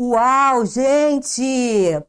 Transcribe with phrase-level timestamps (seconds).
[0.00, 1.42] Uau, gente!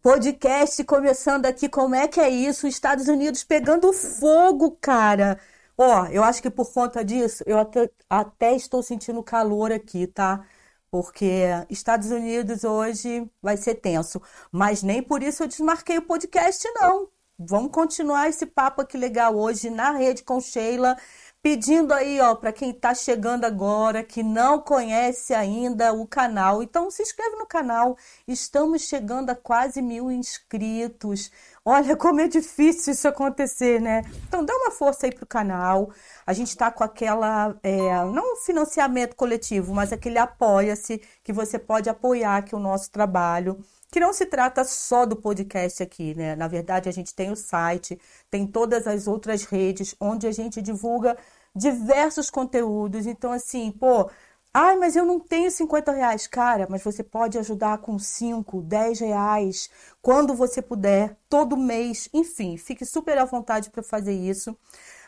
[0.04, 1.68] Podcast começando aqui.
[1.68, 2.68] Como é que é isso?
[2.68, 5.40] Estados Unidos pegando fogo, cara.
[5.76, 10.46] Ó, eu acho que por conta disso, eu até, até estou sentindo calor aqui, tá?
[10.92, 14.22] Porque Estados Unidos hoje vai ser tenso.
[14.52, 17.10] Mas nem por isso eu desmarquei o podcast, não.
[17.40, 20.96] Vamos continuar esse papo aqui legal hoje na rede com Sheila
[21.42, 26.92] pedindo aí, ó, para quem está chegando agora, que não conhece ainda o canal, então
[26.92, 27.98] se inscreve no canal.
[28.28, 31.32] Estamos chegando a quase mil inscritos.
[31.72, 34.02] Olha como é difícil isso acontecer, né?
[34.28, 35.92] Então dá uma força aí pro canal.
[36.26, 41.88] A gente está com aquela, é, não financiamento coletivo, mas aquele apoia-se que você pode
[41.88, 46.36] apoiar aqui o nosso trabalho que não se trata só do podcast aqui, né?
[46.36, 48.00] Na verdade, a gente tem o site,
[48.32, 51.16] tem todas as outras redes onde a gente divulga
[51.56, 53.06] diversos conteúdos.
[53.06, 54.10] Então, assim, pô,
[54.54, 56.28] ai, mas eu não tenho 50 reais.
[56.28, 59.70] Cara, mas você pode ajudar com 5, 10 reais,
[60.02, 62.10] quando você puder, todo mês.
[62.14, 64.58] Enfim, fique super à vontade para fazer isso.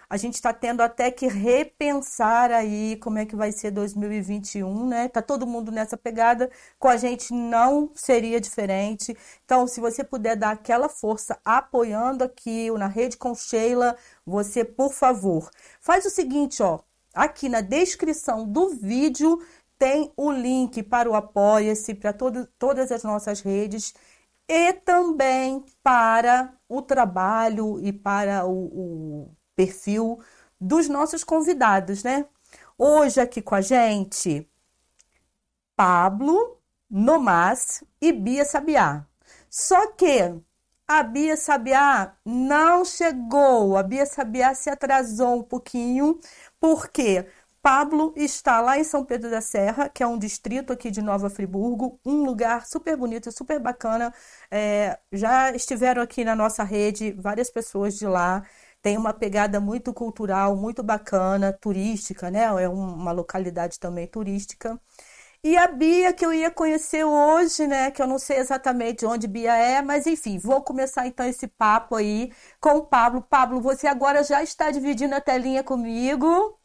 [0.10, 5.08] A gente está tendo até que repensar aí como é que vai ser 2021, né?
[5.08, 9.16] Tá todo mundo nessa pegada, com a gente não seria diferente.
[9.46, 13.96] Então, se você puder dar aquela força apoiando aqui na rede com Sheila,
[14.26, 16.80] você, por favor, faz o seguinte, ó,
[17.14, 19.40] aqui na descrição do vídeo
[19.78, 23.94] tem o link para o Apoia-se, para todas as nossas redes
[24.48, 28.52] e também para o trabalho e para o,
[29.24, 30.20] o perfil
[30.60, 32.26] dos nossos convidados, né?
[32.78, 34.48] Hoje aqui com a gente,
[35.76, 39.06] Pablo Nomás e Bia Sabiá.
[39.50, 40.36] Só que
[40.88, 46.20] a Bia Sabiá não chegou, a Bia Sabiá se atrasou um pouquinho,
[46.62, 47.28] porque
[47.62, 51.30] Pablo está lá em São Pedro da Serra, que é um distrito aqui de Nova
[51.30, 54.14] Friburgo, um lugar super bonito, super bacana.
[54.52, 58.44] É, já estiveram aqui na nossa rede várias pessoas de lá
[58.82, 62.46] tem uma pegada muito cultural, muito bacana, turística, né?
[62.64, 64.80] É uma localidade também turística.
[65.44, 67.90] E a Bia, que eu ia conhecer hoje, né?
[67.90, 71.96] Que eu não sei exatamente onde Bia é, mas enfim, vou começar então esse papo
[71.96, 73.24] aí com o Pablo.
[73.24, 76.60] Pablo, você agora já está dividindo a telinha comigo.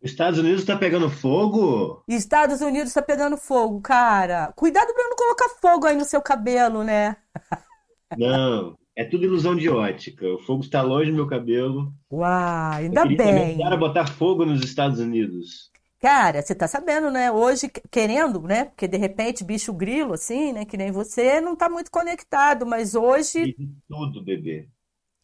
[0.00, 2.04] Estados Unidos está pegando fogo?
[2.06, 4.52] Estados Unidos está pegando fogo, cara.
[4.54, 7.16] Cuidado para não colocar fogo aí no seu cabelo, né?
[8.16, 10.26] Não, é tudo ilusão de ótica.
[10.26, 11.92] O fogo está longe do meu cabelo.
[12.10, 13.58] Uau, ainda eu bem.
[13.58, 15.70] Para botar fogo nos Estados Unidos.
[16.00, 17.30] Cara, você tá sabendo, né?
[17.30, 18.64] Hoje, querendo, né?
[18.64, 20.64] Porque de repente, bicho grilo, assim, né?
[20.64, 23.54] Que nem você, não tá muito conectado, mas hoje.
[23.86, 24.66] tudo, bebê.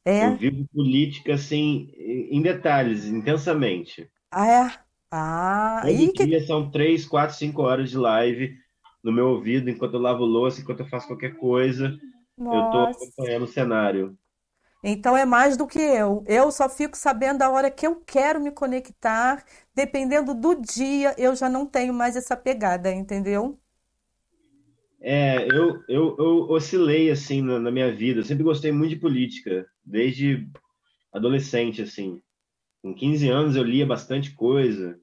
[0.05, 0.27] É.
[0.27, 4.09] Eu vivo política, assim, em detalhes, intensamente.
[4.31, 4.87] Ah, é?
[5.11, 6.47] Ah, Todo e dia que...
[6.47, 8.55] são três, quatro, cinco horas de live
[9.03, 11.97] no meu ouvido, enquanto eu lavo louça, enquanto eu faço qualquer coisa.
[12.39, 14.19] Eu estou acompanhando o cenário.
[14.83, 16.23] Então é mais do que eu.
[16.27, 19.45] Eu só fico sabendo a hora que eu quero me conectar.
[19.75, 23.59] Dependendo do dia, eu já não tenho mais essa pegada, entendeu?
[25.01, 28.21] É, eu, eu, eu oscilei assim na, na minha vida.
[28.21, 30.49] Eu sempre gostei muito de política, desde
[31.13, 32.21] adolescente, assim.
[32.83, 34.99] Com 15 anos eu lia bastante coisa.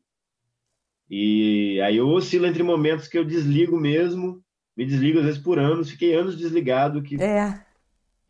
[1.09, 4.43] E aí eu oscilo entre momentos que eu desligo mesmo
[4.75, 7.63] me desligo às vezes por anos, fiquei anos desligado, que é.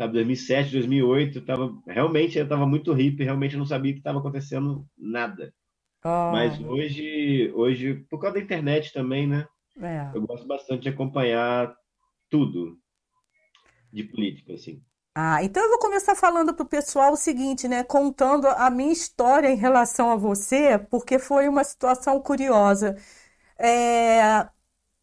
[0.04, 4.20] Sabe, 2007, 2008, tava, realmente eu estava muito hippie, realmente eu não sabia que estava
[4.20, 5.54] acontecendo nada.
[6.04, 6.32] Oh.
[6.32, 9.48] Mas hoje, hoje, por causa da internet também, né?
[9.82, 10.12] É.
[10.14, 11.74] Eu gosto bastante de acompanhar
[12.30, 12.78] tudo
[13.92, 14.82] de política, assim.
[15.16, 17.84] Ah, então eu vou começar falando para o pessoal o seguinte, né?
[17.84, 22.98] Contando a minha história em relação a você, porque foi uma situação curiosa.
[23.58, 24.48] É,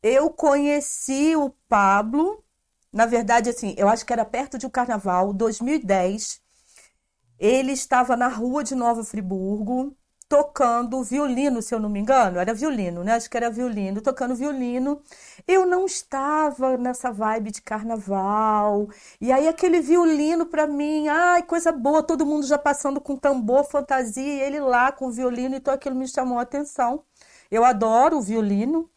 [0.03, 2.45] eu conheci o Pablo,
[2.93, 6.41] na verdade, assim, eu acho que era perto de um carnaval, 2010.
[7.39, 9.97] Ele estava na rua de Nova Friburgo,
[10.29, 13.15] tocando violino, se eu não me engano, era violino, né?
[13.15, 15.03] Acho que era violino, tocando violino.
[15.47, 18.89] Eu não estava nessa vibe de carnaval.
[19.21, 23.65] E aí aquele violino para mim, ai, coisa boa, todo mundo já passando com tambor,
[23.65, 27.03] fantasia, e ele lá com o violino, então aquilo me chamou a atenção.
[27.51, 28.89] Eu adoro o violino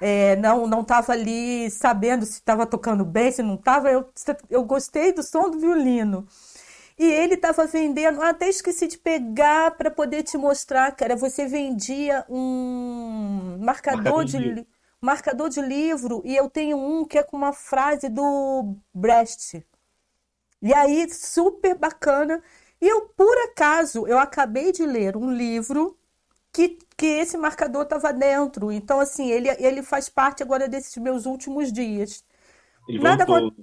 [0.00, 3.90] é, não não estava ali sabendo se estava tocando bem, se não estava.
[3.90, 4.08] Eu,
[4.48, 6.26] eu gostei do som do violino.
[6.98, 11.16] E ele estava vendendo, até esqueci de pegar para poder te mostrar, cara.
[11.16, 14.66] Você vendia um marcador, marcador de, de
[15.00, 19.66] marcador de livro e eu tenho um que é com uma frase do Brecht.
[20.62, 22.42] E aí, super bacana.
[22.80, 25.98] E eu, por acaso, eu acabei de ler um livro
[26.52, 28.72] que, que esse marcador estava dentro.
[28.72, 32.24] Então, assim, ele, ele faz parte agora desses meus últimos dias.
[32.86, 33.54] Ele Nada voltou.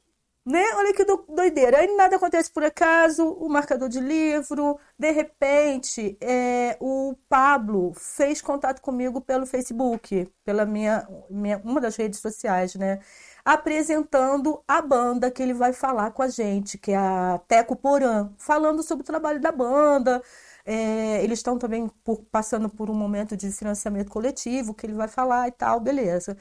[0.46, 0.64] né?
[0.76, 1.80] Olha que do- doideira.
[1.80, 8.42] Aí nada acontece por acaso, o marcador de livro, de repente, é, o Pablo fez
[8.42, 13.00] contato comigo pelo Facebook, pela minha, minha- uma das redes sociais, né?
[13.44, 18.30] Apresentando a banda que ele vai falar com a gente, que é a Teco Porã,
[18.38, 20.22] falando sobre o trabalho da banda.
[20.68, 25.08] É, eles estão também por- passando por um momento de financiamento coletivo, que ele vai
[25.08, 26.38] falar e tal, beleza.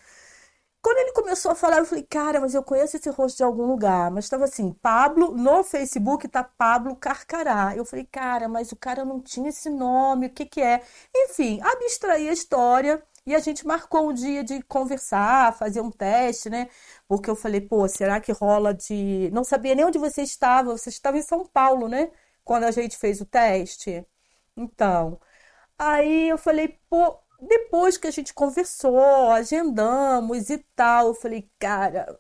[0.83, 3.67] Quando ele começou a falar, eu falei, cara, mas eu conheço esse rosto de algum
[3.67, 4.09] lugar.
[4.11, 7.75] Mas estava assim, Pablo, no Facebook tá Pablo Carcará.
[7.77, 10.83] Eu falei, cara, mas o cara não tinha esse nome, o que que é?
[11.15, 16.49] Enfim, abstraí a história e a gente marcou um dia de conversar, fazer um teste,
[16.49, 16.69] né?
[17.09, 19.29] Porque eu falei, pô, será que rola de.
[19.33, 22.11] Não sabia nem onde você estava, você estava em São Paulo, né?
[22.45, 24.07] Quando a gente fez o teste.
[24.57, 25.21] Então,
[25.79, 32.19] aí eu falei, pô, depois que a gente conversou, agendamos e tal, eu falei, cara,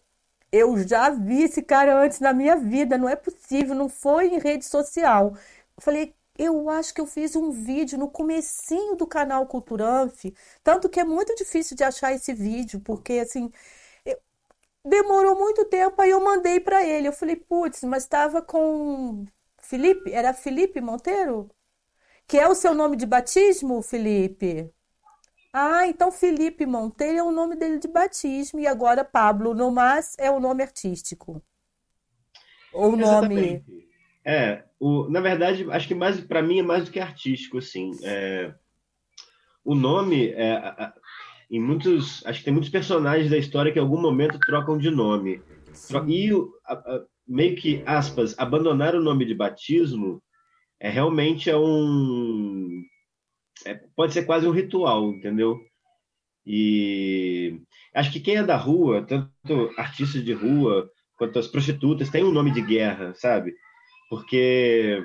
[0.52, 4.38] eu já vi esse cara antes na minha vida, não é possível, não foi em
[4.40, 5.34] rede social.
[5.76, 10.24] Eu falei, eu acho que eu fiz um vídeo no comecinho do canal Culturanf,
[10.64, 13.50] tanto que é muito difícil de achar esse vídeo, porque assim,
[14.06, 14.18] eu-
[14.84, 17.08] demorou muito tempo, aí eu mandei pra ele.
[17.08, 19.26] Eu falei, putz, mas estava com
[19.62, 21.50] Felipe, era Felipe Monteiro?
[22.26, 24.70] Que é o seu nome de batismo, Felipe?
[25.52, 30.30] Ah, então Felipe Monteiro é o nome dele de batismo e agora Pablo Nomas é
[30.30, 31.42] o nome artístico.
[32.74, 33.64] Ou o nome.
[34.24, 37.92] É, o, na verdade, acho que mais para mim é mais do que artístico, assim.
[38.02, 38.52] É,
[39.64, 40.92] o nome, é, a-
[41.48, 44.90] em muitos, acho que tem muitos personagens da história que em algum momento trocam de
[44.90, 45.40] nome.
[45.88, 46.30] Tro- E
[46.66, 50.20] a- a- meio que, aspas, abandonar o nome de batismo
[50.80, 52.82] é realmente é um.
[53.66, 55.58] é- pode ser quase um ritual, entendeu?
[56.46, 57.60] E
[57.94, 60.88] acho que quem é da rua, tanto artistas de rua
[61.18, 63.54] quanto as prostitutas, tem um nome de guerra, sabe?
[64.10, 65.04] Porque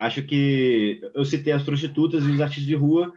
[0.00, 3.12] acho que eu citei as prostitutas e os artistas de rua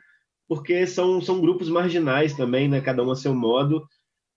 [0.47, 2.81] porque são, são grupos marginais também, né?
[2.81, 3.87] Cada um a seu modo,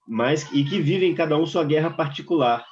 [0.09, 2.65] mas e que vivem cada um sua guerra particular,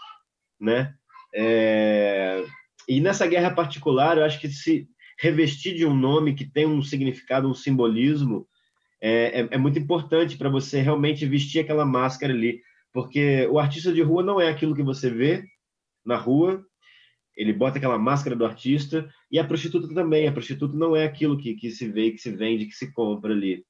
[0.60, 0.94] né?
[1.34, 2.44] É,
[2.88, 4.88] e nessa guerra particular, eu acho que se
[5.20, 8.48] revestir de um nome que tem um significado, um simbolismo,
[9.00, 12.60] é, é, é muito importante para você realmente vestir aquela máscara ali,
[12.92, 15.44] porque o artista de rua não é aquilo que você vê
[16.04, 16.64] na rua,
[17.36, 21.36] ele bota aquela máscara do artista, e a prostituta também, a prostituta não é aquilo
[21.36, 23.64] que, que se vê, que se vende, que se compra ali,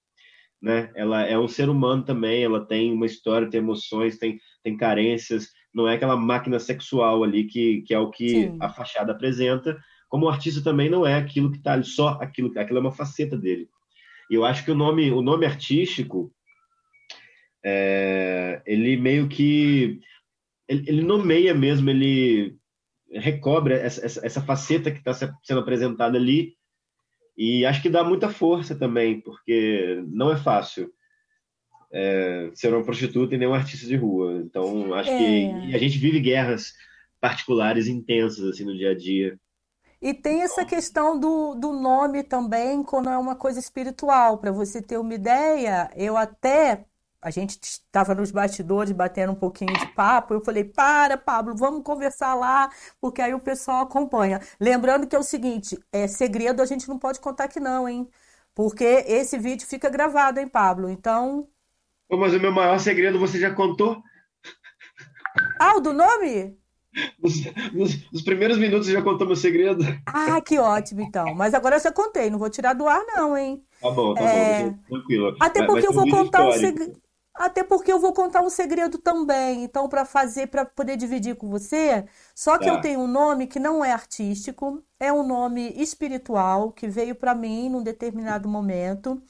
[0.63, 0.91] né?
[0.95, 5.49] Ela é um ser humano também, ela tem uma história, tem emoções, tem, tem carências,
[5.75, 8.59] não é aquela máquina sexual ali que, que é o que Sim.
[8.61, 9.79] a fachada apresenta,
[10.09, 12.93] como o artista também não é aquilo que está ali, só aquilo, aquilo é uma
[12.93, 13.69] faceta dele.
[14.31, 16.33] E eu acho que o nome, o nome artístico,
[17.65, 20.01] é, ele meio que
[20.69, 22.57] ele, ele nomeia mesmo, ele
[23.11, 26.55] recobre essa, essa, essa faceta que está sendo apresentada ali
[27.37, 30.93] e acho que dá muita força também, porque não é fácil
[31.93, 34.41] é, ser uma prostituta e nem um artista de rua.
[34.45, 35.17] Então acho É.
[35.17, 36.73] que a gente vive guerras
[37.21, 39.39] particulares intensas assim no dia a dia.
[40.01, 44.39] E tem essa questão do, do nome também, quando é uma coisa espiritual.
[44.39, 46.85] Para você ter uma ideia, eu até.
[47.21, 50.35] A gente estava nos bastidores batendo um pouquinho de papo.
[50.35, 54.41] Eu falei: para, Pablo, vamos conversar lá, porque aí o pessoal acompanha.
[54.61, 58.09] Lembrando que é o seguinte: é segredo, a gente não pode contar aqui, não, hein?
[58.55, 60.89] Porque esse vídeo fica gravado, hein, Pablo?
[60.89, 61.49] Então.
[62.09, 64.03] Pô, Mas o meu maior segredo você já contou?
[65.59, 66.59] Ah, o do nome?
[67.23, 67.35] Nos,
[67.73, 69.85] nos- nos primeiros minutos você já contou meu segredo?
[70.07, 71.35] Ah, que ótimo, então.
[71.35, 73.63] Mas agora eu já contei, não vou tirar do ar, não, hein?
[73.81, 74.71] Tá bom, tá É.
[74.71, 75.37] bom, tranquilo.
[75.41, 77.01] Até porque eu vou contar um segredo.
[77.35, 79.63] Até porque eu vou contar um segredo também.
[79.63, 82.75] Então, para fazer, para poder dividir com você, só que Tá.
[82.75, 87.35] eu tenho um nome que não é artístico, é um nome espiritual que veio para
[87.37, 89.23] mim num determinado momento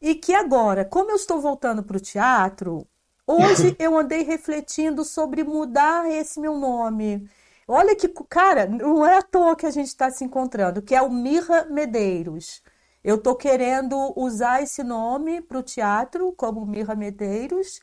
[0.00, 2.86] e que agora, como eu estou voltando para o teatro,
[3.26, 7.28] hoje eu andei refletindo sobre mudar esse meu nome.
[7.68, 11.02] Olha que, cara, não é à toa que a gente está se encontrando, que é
[11.02, 12.62] o Mirra Medeiros.
[13.02, 17.80] Eu tô querendo usar esse nome para o teatro como Mirra Medeiros,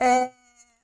[0.00, 0.32] é,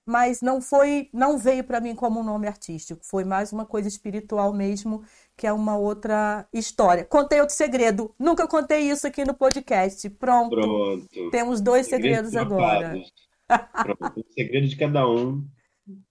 [0.07, 3.01] mas não foi, não veio para mim como um nome artístico.
[3.05, 5.05] Foi mais uma coisa espiritual mesmo,
[5.41, 7.03] que é uma outra história.
[7.03, 8.15] Contei outro segredo.
[8.19, 10.11] Nunca contei isso aqui no podcast.
[10.11, 10.51] Pronto.
[10.55, 11.31] Pronto.
[11.31, 12.95] Temos dois Segredos segredos agora.
[13.49, 14.21] Pronto.
[14.21, 15.43] O segredo de cada um.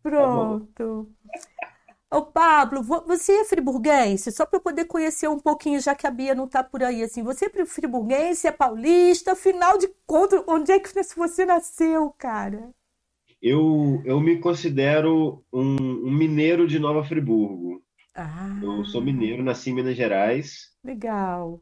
[0.02, 1.12] Pronto.
[2.12, 4.32] Ô, Pablo, você é friburguense?
[4.32, 7.04] Só para eu poder conhecer um pouquinho, já que a Bia não está por aí,
[7.04, 7.22] assim.
[7.22, 9.34] Você é friburguense, é paulista?
[9.34, 12.72] Afinal de contas, onde é que você nasceu, cara?
[13.40, 15.76] Eu, eu me considero um,
[16.08, 17.80] um mineiro de Nova Friburgo.
[18.16, 21.62] Ah, Eu sou mineiro, nasci em Minas Gerais, legal.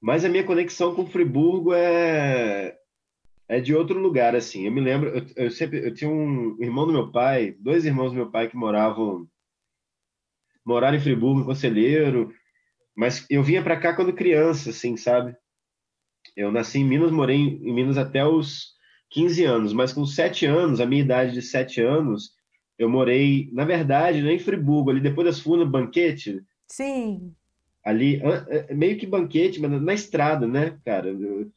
[0.00, 2.76] mas a minha conexão com Friburgo é,
[3.48, 4.66] é de outro lugar, assim.
[4.66, 8.10] Eu me lembro, eu, eu sempre, eu tinha um irmão do meu pai, dois irmãos
[8.10, 9.26] do meu pai que moravam,
[10.64, 12.32] moraram em Friburgo, em Conselheiro,
[12.96, 15.36] mas eu vinha para cá quando criança, assim, sabe?
[16.36, 18.74] Eu nasci em Minas, morei em Minas até os
[19.10, 22.30] 15 anos, mas com 7 anos, a minha idade de 7 anos,
[22.78, 27.34] eu morei, na verdade, não é em Friburgo, ali depois das Furnas, Banquete, Sim.
[27.84, 31.08] ali, an- é meio que Banquete, mas na estrada, né, cara?
[31.10, 31.50] Eu-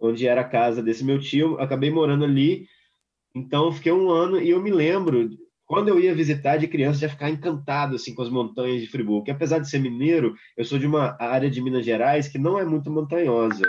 [0.00, 2.66] onde era a casa desse meu tio, acabei morando ali,
[3.34, 5.30] então fiquei um ano e eu me lembro,
[5.64, 9.24] quando eu ia visitar de criança, já ficar encantado assim com as montanhas de Friburgo,
[9.24, 12.58] que apesar de ser mineiro, eu sou de uma área de Minas Gerais que não
[12.58, 13.62] é muito montanhosa.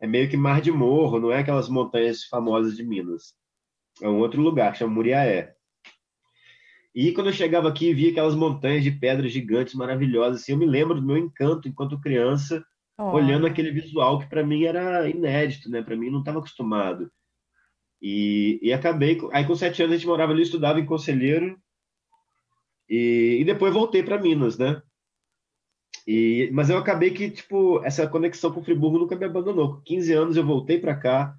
[0.00, 3.32] É meio que mar de morro, não é aquelas montanhas famosas de Minas.
[4.02, 5.54] É um outro lugar, chama Muriaé.
[6.94, 10.58] E quando eu chegava aqui e via aquelas montanhas de pedras gigantes maravilhosas, assim, eu
[10.58, 12.64] me lembro do meu encanto enquanto criança
[12.98, 13.52] olhando Olha.
[13.52, 15.82] aquele visual que para mim era inédito, né?
[15.82, 17.10] Para mim não estava acostumado.
[18.02, 19.18] E, e acabei.
[19.32, 21.58] Aí com sete anos a gente morava ali, estudava em Conselheiro
[22.88, 24.82] e, e depois voltei para Minas, né?
[26.06, 29.76] E, mas eu acabei que, tipo, essa conexão com Friburgo nunca me abandonou.
[29.76, 31.36] Com 15 anos eu voltei para cá,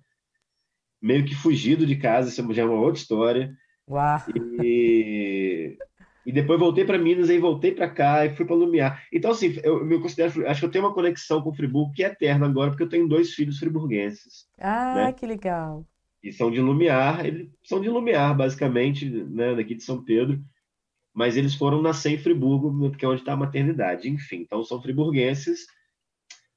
[1.02, 3.54] meio que fugido de casa, isso já é uma outra história.
[3.90, 4.20] Uau.
[4.64, 5.41] E,
[6.26, 9.04] e depois voltei para Minas, aí voltei para cá e fui para Lumiar.
[9.12, 12.08] Então, assim, eu me considero, acho que eu tenho uma conexão com Friburgo que é
[12.08, 15.14] eterna agora, porque eu tenho dois filhos friburguenses, Ah, né?
[15.14, 15.86] que legal.
[16.24, 20.40] E são de Lumiar, eles são de Lumiar, basicamente, né, daqui de São Pedro,
[21.14, 24.38] mas eles foram nascer em Friburgo, porque é onde está a maternidade, enfim.
[24.42, 25.66] Então, são friburguenses,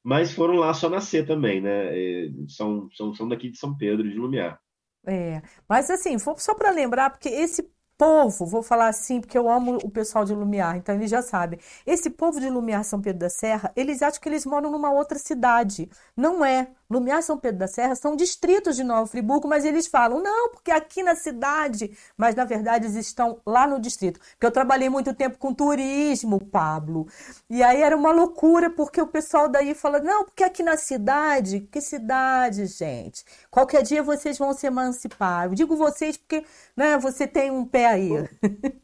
[0.03, 1.97] mas foram lá só nascer também, né?
[1.99, 4.61] E São, são, são daqui de São Pedro, de Lumiar.
[5.07, 7.63] É, mas assim, só para lembrar, porque esse
[7.97, 11.59] povo, vou falar assim, porque eu amo o pessoal de Lumiar, então eles já sabem.
[11.87, 15.19] Esse povo de Lumiar São Pedro da Serra, eles acham que eles moram numa outra
[15.19, 15.89] cidade.
[16.17, 16.69] Não é.
[16.91, 20.71] Lumiar São Pedro da Serra são distritos de Nova Friburgo, mas eles falam, não, porque
[20.71, 24.21] aqui na cidade, mas na verdade eles estão lá no distrito.
[24.21, 27.07] Porque eu trabalhei muito tempo com turismo, Pablo.
[27.49, 31.61] E aí era uma loucura, porque o pessoal daí fala, não, porque aqui na cidade,
[31.73, 33.25] que cidade, gente?
[33.51, 35.47] Qualquer dia vocês vão se emancipar.
[35.47, 36.45] Eu digo vocês porque,
[36.77, 38.11] né, você tem um pé aí,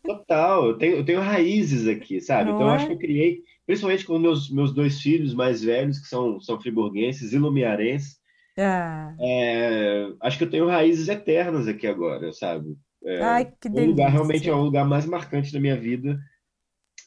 [0.05, 2.51] Total, eu tenho, eu tenho raízes aqui, sabe?
[2.53, 2.95] Então, não eu acho que é?
[2.95, 7.39] eu criei, principalmente com meus, meus dois filhos mais velhos, que são, são friburguenses e
[7.39, 8.19] lumiarenses,
[8.57, 12.77] Ah, é, acho que eu tenho raízes eternas aqui agora, sabe?
[13.19, 14.55] ai, que O lugar realmente é delícia.
[14.55, 16.19] o lugar mais marcante da minha vida.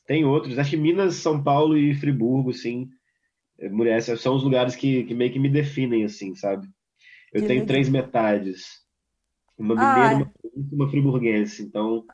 [0.07, 2.89] Tem outros, acho que Minas, São Paulo e Friburgo, sim,
[3.59, 6.67] é, mulher, são os lugares que, que meio que me definem, assim, sabe?
[7.33, 8.65] Eu Que tenho três metades,
[9.57, 12.05] uma mineira, uma, uma friburguense, então.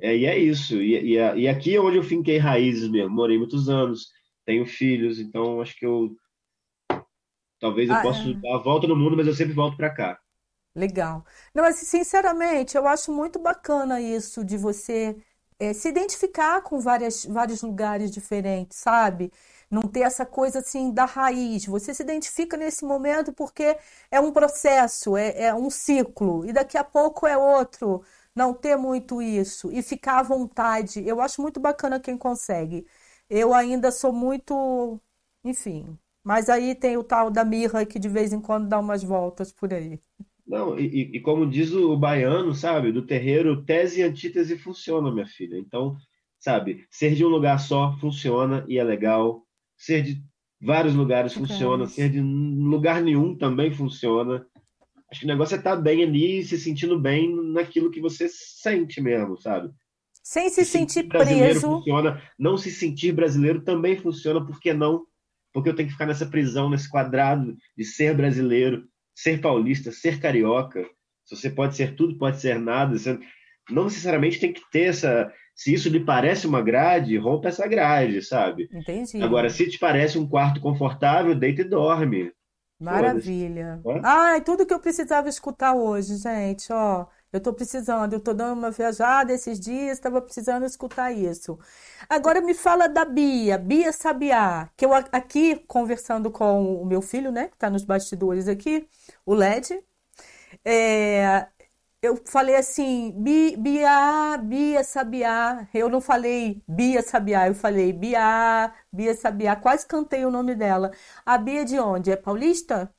[0.00, 0.80] É, e é isso.
[0.80, 3.14] E, e, e aqui é onde eu finquei raízes mesmo.
[3.14, 4.08] Morei muitos anos,
[4.44, 6.16] tenho filhos, então acho que eu
[7.60, 8.34] talvez eu ah, possa é.
[8.34, 10.18] dar a volta no mundo, mas eu sempre volto para cá.
[10.74, 11.24] Legal.
[11.54, 15.16] Não, mas sinceramente, eu acho muito bacana isso de você
[15.58, 19.32] eh, se identificar com várias, vários lugares diferentes, sabe?
[19.70, 21.66] Não ter essa coisa assim da raiz.
[21.66, 23.76] Você se identifica nesse momento porque
[24.10, 28.02] é um processo, é, é um ciclo, e daqui a pouco é outro.
[28.34, 31.06] Não ter muito isso e ficar à vontade.
[31.06, 32.86] Eu acho muito bacana quem consegue.
[33.28, 35.00] Eu ainda sou muito,
[35.44, 35.98] enfim.
[36.22, 39.52] Mas aí tem o tal da mirra que de vez em quando dá umas voltas
[39.52, 40.00] por aí.
[40.46, 45.10] Não, e, e- como diz o, o baiano, sabe, do terreiro, tese e antítese funciona,
[45.12, 45.56] minha filha.
[45.58, 45.96] Então,
[46.38, 49.43] sabe, ser de um lugar só funciona e é legal.
[49.84, 50.22] Ser de
[50.60, 51.86] vários lugares funciona.
[51.86, 54.46] Ser de lugar nenhum também funciona.
[55.10, 59.00] Acho que o negócio é estar bem ali, se sentindo bem naquilo que você sente
[59.00, 59.70] mesmo, sabe?
[60.22, 61.60] Sem Se se sentir sentir brasileiro preso.
[61.60, 65.04] funciona, não se sentir brasileiro também funciona, por que não?
[65.52, 70.18] Porque eu tenho que ficar nessa prisão, nesse quadrado de ser brasileiro, ser paulista, ser
[70.18, 70.82] carioca.
[71.24, 72.98] Se você pode ser tudo, pode ser nada.
[72.98, 73.18] Você
[73.70, 75.30] não necessariamente tem que ter essa.
[75.54, 78.68] Se isso lhe parece uma grade, rompa essa grade, sabe?
[78.72, 79.22] Entendi.
[79.22, 82.32] Agora, se te parece um quarto confortável, deita e dorme.
[82.80, 83.80] Maravilha.
[84.02, 87.06] Ai, tudo que eu precisava escutar hoje, gente, ó.
[87.32, 91.58] Eu tô precisando, eu tô dando uma viajada esses dias, estava precisando escutar isso.
[92.08, 97.32] Agora me fala da Bia, Bia Sabiá, que eu aqui conversando com o meu filho,
[97.32, 98.86] né, que tá nos bastidores aqui,
[99.26, 99.82] o LED,
[100.64, 101.46] é,
[102.04, 105.66] eu falei assim, Bi, Bia, Bia Sabiá.
[105.72, 109.56] Eu não falei Bia Sabiá, eu falei Bia, Bia Sabiá.
[109.56, 110.90] Quase cantei o nome dela.
[111.24, 112.10] A Bia de onde?
[112.10, 112.94] É paulista?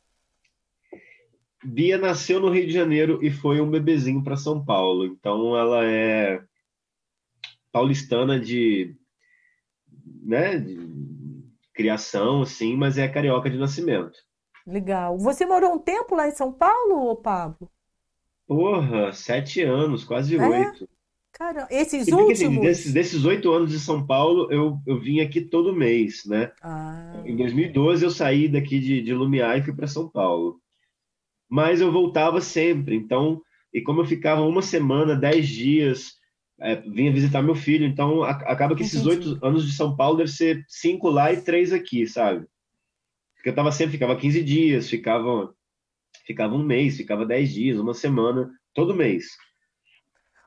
[1.63, 5.05] Bia nasceu no Rio de Janeiro e foi um bebezinho para São Paulo.
[5.05, 6.43] Então ela é
[7.71, 8.95] paulistana de,
[10.23, 10.79] né, de
[11.73, 14.17] criação, assim, mas é carioca de nascimento.
[14.65, 15.17] Legal.
[15.19, 17.69] Você morou um tempo lá em São Paulo, Pablo?
[18.47, 20.47] Porra, sete anos, quase é?
[20.47, 20.87] oito.
[21.31, 22.65] Cara, esses porque, assim, últimos.
[22.65, 26.51] Desses, desses oito anos de São Paulo, eu, eu vim aqui todo mês, né?
[26.61, 27.21] Ah.
[27.25, 30.61] Em 2012 eu saí daqui de, de Lumiar e fui para São Paulo.
[31.49, 33.41] Mas eu voltava sempre, então,
[33.73, 36.13] e como eu ficava uma semana, dez dias,
[36.59, 40.17] é, vinha visitar meu filho, então a, acaba que esses oito anos de São Paulo
[40.17, 42.45] deve ser cinco lá e três aqui, sabe?
[43.35, 45.53] Porque eu tava sempre, ficava 15 dias, ficava
[46.25, 49.27] ficava um mês, ficava dez dias, uma semana, todo mês.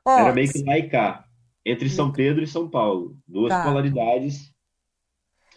[0.05, 1.25] Oh, Era meio que lá e cá,
[1.65, 3.17] entre São Pedro e São Paulo.
[3.27, 3.63] Duas tá.
[3.63, 4.51] polaridades.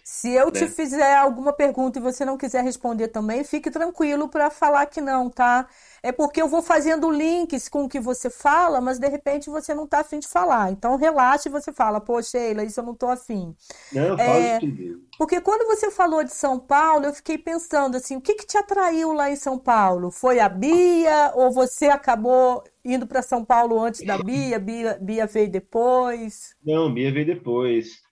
[0.04, 0.52] Se eu né?
[0.52, 5.00] te fizer alguma pergunta e você não quiser responder também, fique tranquilo para falar que
[5.00, 5.68] não, tá?
[6.02, 9.73] É porque eu vou fazendo links com o que você fala, mas de repente você
[9.73, 10.73] não está afim de falar.
[10.73, 13.54] Então relaxa e você fala, pô, Sheila, isso eu não estou afim.
[13.92, 15.02] Não, é, tudo.
[15.16, 18.59] Porque quando você falou de São Paulo, eu fiquei pensando assim, o que, que te
[18.59, 20.11] atraiu lá em São Paulo?
[20.11, 24.59] Foi a Bia ou você acabou indo para São Paulo antes da Bia?
[24.59, 24.99] Bia?
[25.00, 26.56] Bia veio depois?
[26.64, 28.02] Não, Bia veio depois.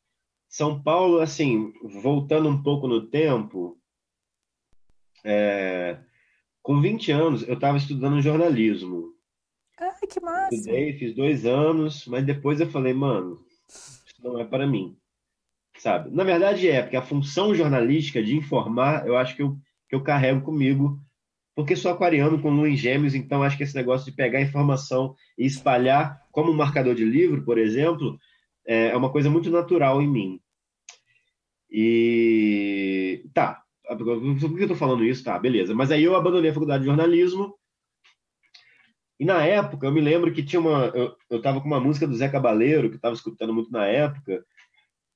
[0.50, 3.78] São Paulo, assim, voltando um pouco no tempo,
[5.24, 5.96] é,
[6.60, 9.14] com 20 anos, eu estava estudando jornalismo.
[9.78, 10.52] Ai, que massa!
[10.52, 13.38] Estudei, fiz dois anos, mas depois eu falei, mano,
[13.68, 14.96] isso não é para mim.
[15.78, 16.10] Sabe?
[16.10, 19.56] Na verdade é, porque a função jornalística de informar, eu acho que eu,
[19.88, 21.00] que eu carrego comigo,
[21.54, 25.14] porque sou aquariano com lua em gêmeos, então acho que esse negócio de pegar informação
[25.38, 28.18] e espalhar, como um marcador de livro, por exemplo,
[28.70, 30.40] é, é uma coisa muito natural em mim.
[31.68, 33.64] E tá,
[33.98, 35.24] por que eu tô falando isso?
[35.24, 35.74] Tá, beleza.
[35.74, 37.56] Mas aí eu abandonei a faculdade de jornalismo.
[39.18, 40.86] E na época, eu me lembro que tinha uma.
[40.94, 43.86] Eu, eu tava com uma música do Zé Cabaleiro, que eu tava escutando muito na
[43.86, 44.44] época,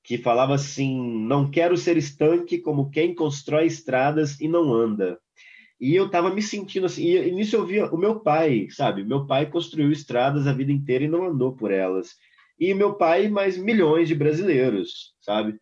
[0.03, 5.17] que falava assim: Não quero ser estanque como quem constrói estradas e não anda.
[5.79, 7.05] E eu tava me sentindo assim.
[7.05, 9.03] E nisso eu via o meu pai, sabe?
[9.05, 12.15] Meu pai construiu estradas a vida inteira e não andou por elas.
[12.59, 15.59] E meu pai, mais milhões de brasileiros, sabe?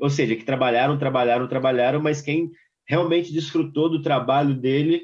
[0.00, 2.50] ou seja, que trabalharam, trabalharam, trabalharam, mas quem
[2.86, 5.02] realmente desfrutou do trabalho dele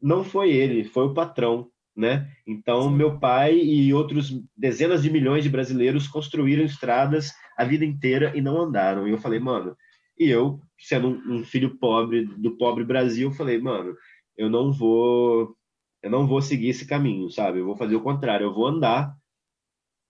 [0.00, 2.30] não foi ele, foi o patrão, né?
[2.46, 8.32] Então, meu pai e outros dezenas de milhões de brasileiros construíram estradas a vida inteira
[8.36, 9.08] e não andaram.
[9.08, 9.76] E eu falei, mano,
[10.18, 13.96] e eu, sendo um, um filho pobre do pobre Brasil, falei, mano,
[14.36, 15.56] eu não vou
[16.02, 17.60] eu não vou seguir esse caminho, sabe?
[17.60, 19.16] Eu vou fazer o contrário, eu vou andar.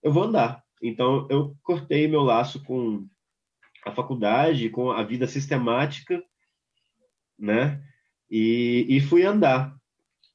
[0.05, 0.63] Eu vou andar.
[0.83, 3.07] Então, eu cortei meu laço com
[3.83, 6.23] a faculdade, com a vida sistemática,
[7.39, 7.83] né?
[8.29, 9.75] E, e fui andar.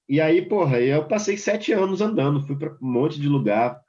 [0.09, 3.81] E aí, porra, eu passei sete anos andando, fui para um monte de lugar.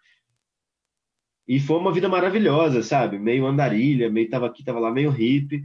[1.48, 3.17] E foi uma vida maravilhosa, sabe?
[3.17, 5.63] Meio andarilha, meio tava aqui, tava lá, meio hippie.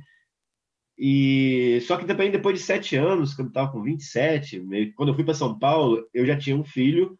[0.96, 4.94] E só que também depois de sete anos, quando eu tava com 27, meio...
[4.94, 7.18] quando eu fui para São Paulo, eu já tinha um filho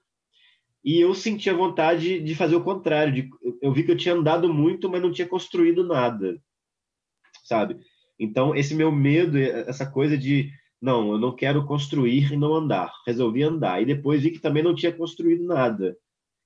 [0.86, 3.12] e eu sentia vontade de fazer o contrário.
[3.12, 3.28] De...
[3.60, 6.40] Eu vi que eu tinha andado muito, mas não tinha construído nada
[7.46, 7.78] sabe?
[8.18, 12.92] Então, esse meu medo, essa coisa de não, eu não quero construir e não andar.
[13.06, 13.80] Resolvi andar.
[13.80, 15.96] E depois vi que também não tinha construído nada.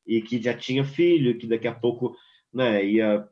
[0.07, 2.14] E que já tinha filho, que daqui a pouco
[2.53, 3.26] né, ia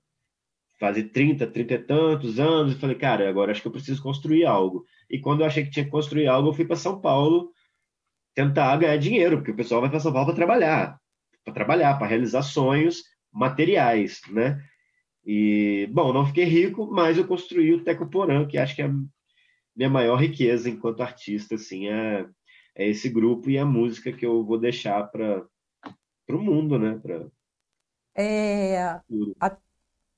[0.81, 2.73] fazer 30, 30 e tantos anos.
[2.73, 4.85] E falei, cara, agora acho que eu preciso construir algo.
[5.11, 7.51] E quando eu achei que tinha que construir algo, eu fui para São Paulo
[8.39, 11.01] tentar ganhar dinheiro, porque o pessoal vai para São Paulo para trabalhar.
[11.45, 14.63] Para trabalhar, para realizar sonhos materiais, né?
[15.27, 18.85] E, bom, não fiquei rico, mas eu construí o Teco Porã, que acho que é
[18.85, 18.95] a
[19.75, 22.29] minha maior riqueza enquanto artista, assim, é,
[22.77, 25.45] é esse grupo e a música que eu vou deixar para
[26.31, 26.97] o mundo, né?
[27.03, 27.27] Pra...
[28.15, 29.01] É,
[29.41, 29.57] a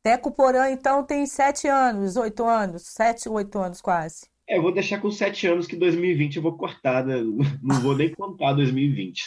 [0.03, 4.30] Teco Porã, então, tem sete anos, oito anos, sete, oito anos quase.
[4.51, 7.23] É, eu vou deixar com sete anos, que 2020 eu vou cortar, né?
[7.63, 9.23] não vou nem contar 2020.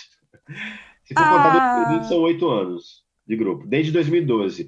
[1.06, 1.32] Se for ah.
[1.32, 4.68] contar 2020, são oito anos de grupo, desde 2012.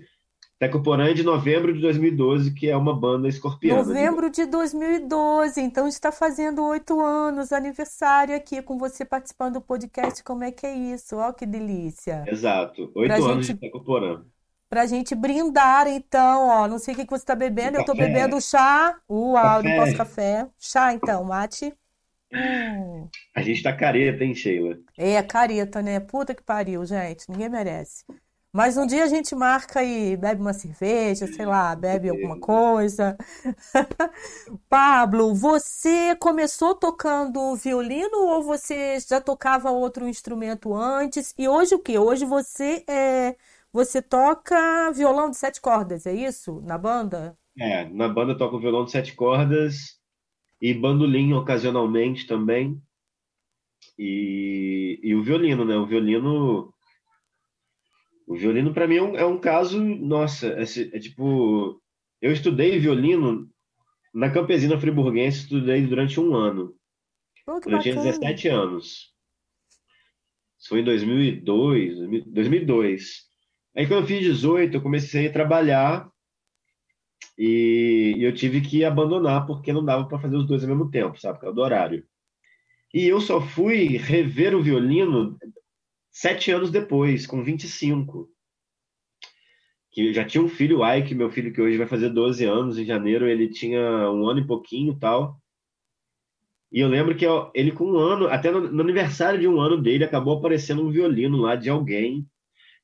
[0.58, 3.84] Tecoporã é de novembro de 2012, que é uma banda escorpiana.
[3.84, 10.24] Novembro de 2012, então está fazendo oito anos, aniversário aqui com você participando do podcast.
[10.24, 11.18] Como é que é isso?
[11.18, 12.24] Olha que delícia.
[12.26, 14.24] Exato, oito anos gente, de Tecoporã.
[14.70, 16.68] Pra gente brindar, então, ó.
[16.68, 18.98] Não sei o que você está bebendo, eu estou bebendo chá.
[19.10, 20.48] Uau, não posso café.
[20.60, 21.74] Chá, então, mate.
[22.34, 23.08] Hum.
[23.36, 24.78] A gente tá careta, hein, Sheila?
[24.98, 26.00] É, careta, né?
[26.00, 27.30] Puta que pariu, gente.
[27.30, 28.04] Ninguém merece.
[28.56, 33.18] Mas um dia a gente marca e bebe uma cerveja, sei lá, bebe alguma coisa.
[34.70, 41.34] Pablo, você começou tocando violino ou você já tocava outro instrumento antes?
[41.38, 42.00] E hoje o quê?
[42.00, 43.36] Hoje você é,
[43.76, 46.62] você toca violão de sete cordas, é isso?
[46.62, 47.38] Na banda?
[47.60, 50.00] É, na banda eu toco violão de sete cordas
[50.62, 52.82] e bandolim ocasionalmente também.
[54.00, 55.76] E, e o violino, né?
[55.76, 56.74] O violino
[58.26, 61.80] o violino, para mim, é um, é um, caso, nossa, é, é, tipo.
[62.22, 63.48] Eu estudei violino
[64.14, 66.74] na Campesina Friburguense, estudei durante um ano.
[67.46, 69.14] Quando eu tinha 17 anos.
[70.58, 73.35] Isso foi em 2002, 2002.
[73.76, 76.10] Aí, quando eu fiz 18, eu comecei a trabalhar
[77.38, 81.20] e eu tive que abandonar porque não dava para fazer os dois ao mesmo tempo,
[81.20, 81.36] sabe?
[81.38, 82.06] Por causa do horário.
[82.94, 85.38] E eu só fui rever o violino
[86.10, 88.30] sete anos depois, com 25.
[89.92, 92.78] Que já tinha um filho, o Ike, meu filho que hoje vai fazer 12 anos,
[92.78, 95.38] em janeiro ele tinha um ano e pouquinho tal.
[96.72, 100.06] E eu lembro que ele com um ano, até no aniversário de um ano dele,
[100.06, 102.26] acabou aparecendo um violino lá de alguém.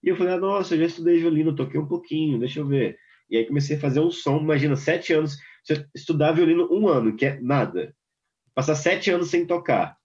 [0.04, 2.98] E eu falei, ah, nossa, eu já estudei violino, toquei um pouquinho, deixa eu ver.
[3.30, 7.16] E aí comecei a fazer um som, imagina, sete anos, você estudar violino um ano,
[7.16, 7.96] que é nada.
[8.54, 9.96] Passar sete anos sem tocar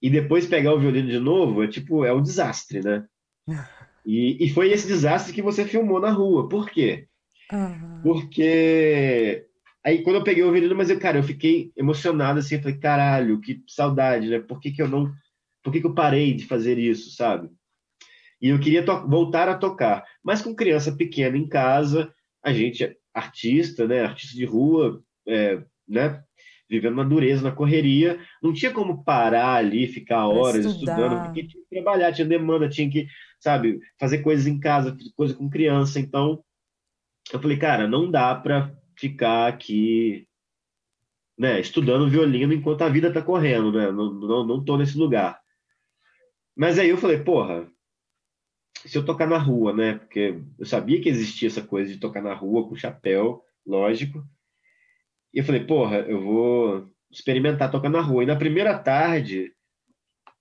[0.00, 3.06] e depois pegar o violino de novo, é tipo, é um desastre, né?
[4.06, 6.48] E, e foi esse desastre que você filmou na rua.
[6.48, 7.06] Por quê?
[7.52, 8.00] Uhum.
[8.02, 9.44] Porque
[9.84, 12.78] aí quando eu peguei o violino, mas eu, cara, eu fiquei emocionado assim, eu falei,
[12.78, 14.38] caralho, que saudade, né?
[14.38, 15.12] Por que, que eu não.
[15.62, 17.50] Por que, que eu parei de fazer isso, sabe?
[18.40, 20.04] E eu queria voltar a tocar.
[20.22, 24.04] Mas com criança pequena em casa, a gente, artista, né?
[24.04, 26.22] Artista de rua, é, né?
[26.68, 31.62] vivendo uma dureza na correria, não tinha como parar ali, ficar horas estudando, porque tinha
[31.62, 33.06] que trabalhar, tinha demanda, tinha que,
[33.40, 35.98] sabe, fazer coisas em casa, coisa com criança.
[35.98, 36.44] Então,
[37.32, 40.26] eu falei, cara, não dá para ficar aqui,
[41.38, 43.90] né, estudando violino enquanto a vida tá correndo, né?
[43.90, 45.40] Não, não, não tô nesse lugar.
[46.54, 47.70] Mas aí eu falei, porra,
[48.86, 49.94] se eu tocar na rua, né?
[49.94, 54.24] Porque eu sabia que existia essa coisa de tocar na rua com chapéu, lógico.
[55.32, 58.22] E eu falei, porra, eu vou experimentar tocar na rua.
[58.22, 59.52] E na primeira tarde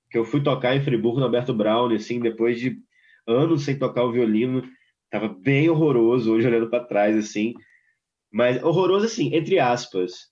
[0.09, 2.77] que eu fui tocar em Friburgo, no Alberto Brown, assim, depois de
[3.25, 4.63] anos sem tocar o violino,
[5.09, 7.53] tava bem horroroso hoje olhando para trás, assim.
[8.31, 10.29] Mas horroroso, assim, entre aspas.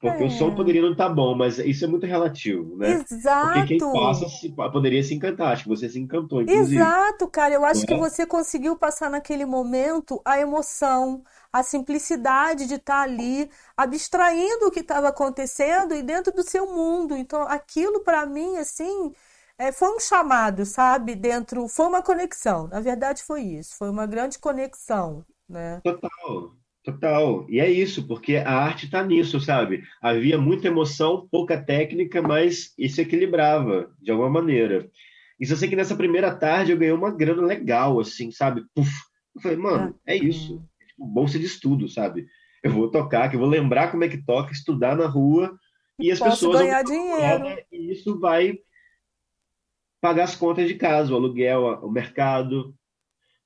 [0.00, 0.26] Porque é.
[0.26, 3.04] o som poderia não estar tá bom, mas isso é muito relativo, né?
[3.10, 3.52] Exato.
[3.52, 5.52] Porque quem passa se, poderia se encantar.
[5.52, 6.76] Acho que você se encantou, inclusive.
[6.76, 7.54] Exato, cara.
[7.54, 7.86] Eu acho é?
[7.86, 14.70] que você conseguiu passar naquele momento a emoção, a simplicidade de estar ali, abstraindo o
[14.70, 17.16] que estava acontecendo e dentro do seu mundo.
[17.16, 19.12] Então, aquilo para mim, assim,
[19.58, 21.16] é, foi um chamado, sabe?
[21.16, 22.68] Dentro, foi uma conexão.
[22.68, 23.74] Na verdade, foi isso.
[23.76, 25.80] Foi uma grande conexão, né?
[25.82, 26.57] Total.
[26.84, 27.46] Total.
[27.48, 29.82] E é isso, porque a arte está nisso, sabe?
[30.00, 34.90] Havia muita emoção, pouca técnica, mas isso equilibrava de alguma maneira.
[35.38, 38.64] E só sei que nessa primeira tarde eu ganhei uma grana legal, assim, sabe?
[38.74, 38.90] Puf.
[39.34, 40.62] Eu falei, mano, é isso
[40.98, 42.26] bolsa de estudo, sabe?
[42.62, 45.56] Eu vou tocar, que eu vou lembrar como é que toca, estudar na rua
[45.98, 47.64] e as Posso pessoas ganhar dinheiro.
[47.70, 48.58] E isso vai
[50.00, 52.74] pagar as contas de casa, o aluguel, o mercado.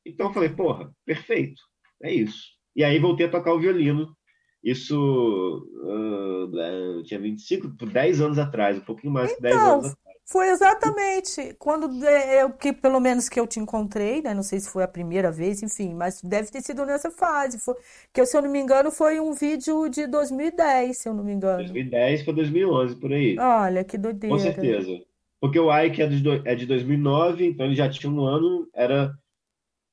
[0.04, 1.60] Então eu falei, porra, perfeito,
[2.02, 2.50] é isso.
[2.74, 4.16] E aí voltei a tocar o violino.
[4.62, 10.02] Isso uh, tinha 25, 10 anos atrás, um pouquinho mais então, 10 anos atrás.
[10.24, 14.32] Foi exatamente quando é, eu que pelo menos que eu te encontrei, né?
[14.32, 17.58] Não sei se foi a primeira vez, enfim, mas deve ter sido nessa fase.
[17.58, 17.74] Foi,
[18.14, 21.32] que se eu não me engano foi um vídeo de 2010, se eu não me
[21.32, 21.58] engano.
[21.58, 23.36] 2010 para 2011 por aí.
[23.38, 24.34] Olha que doideira.
[24.34, 25.02] Com certeza.
[25.40, 29.12] Porque o Ike é de, é de 2009, então ele já tinha um ano, era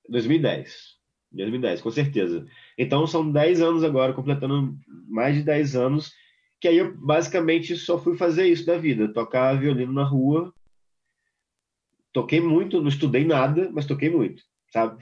[0.07, 0.99] 2010.
[1.31, 2.45] 2010, com certeza.
[2.79, 4.75] Então são 10 anos agora, completando
[5.07, 6.11] mais de 10 anos
[6.59, 10.53] que aí eu basicamente só fui fazer isso da vida, tocar violino na rua.
[12.11, 15.01] Toquei muito, não estudei nada, mas toquei muito, sabe?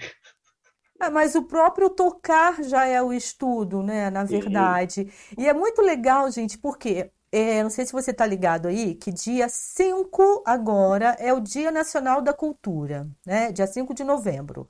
[0.99, 4.09] É, mas o próprio tocar já é o estudo, né?
[4.09, 5.11] Na verdade.
[5.37, 9.11] E é muito legal, gente, porque é, não sei se você está ligado aí, que
[9.11, 13.51] dia 5 agora é o Dia Nacional da Cultura, né?
[13.51, 14.67] Dia 5 de novembro.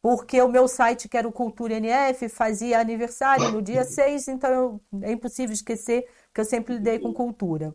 [0.00, 4.50] Porque o meu site, que era o Cultura NF, fazia aniversário no dia 6, então
[4.50, 7.74] eu, é impossível esquecer que eu sempre lidei com cultura.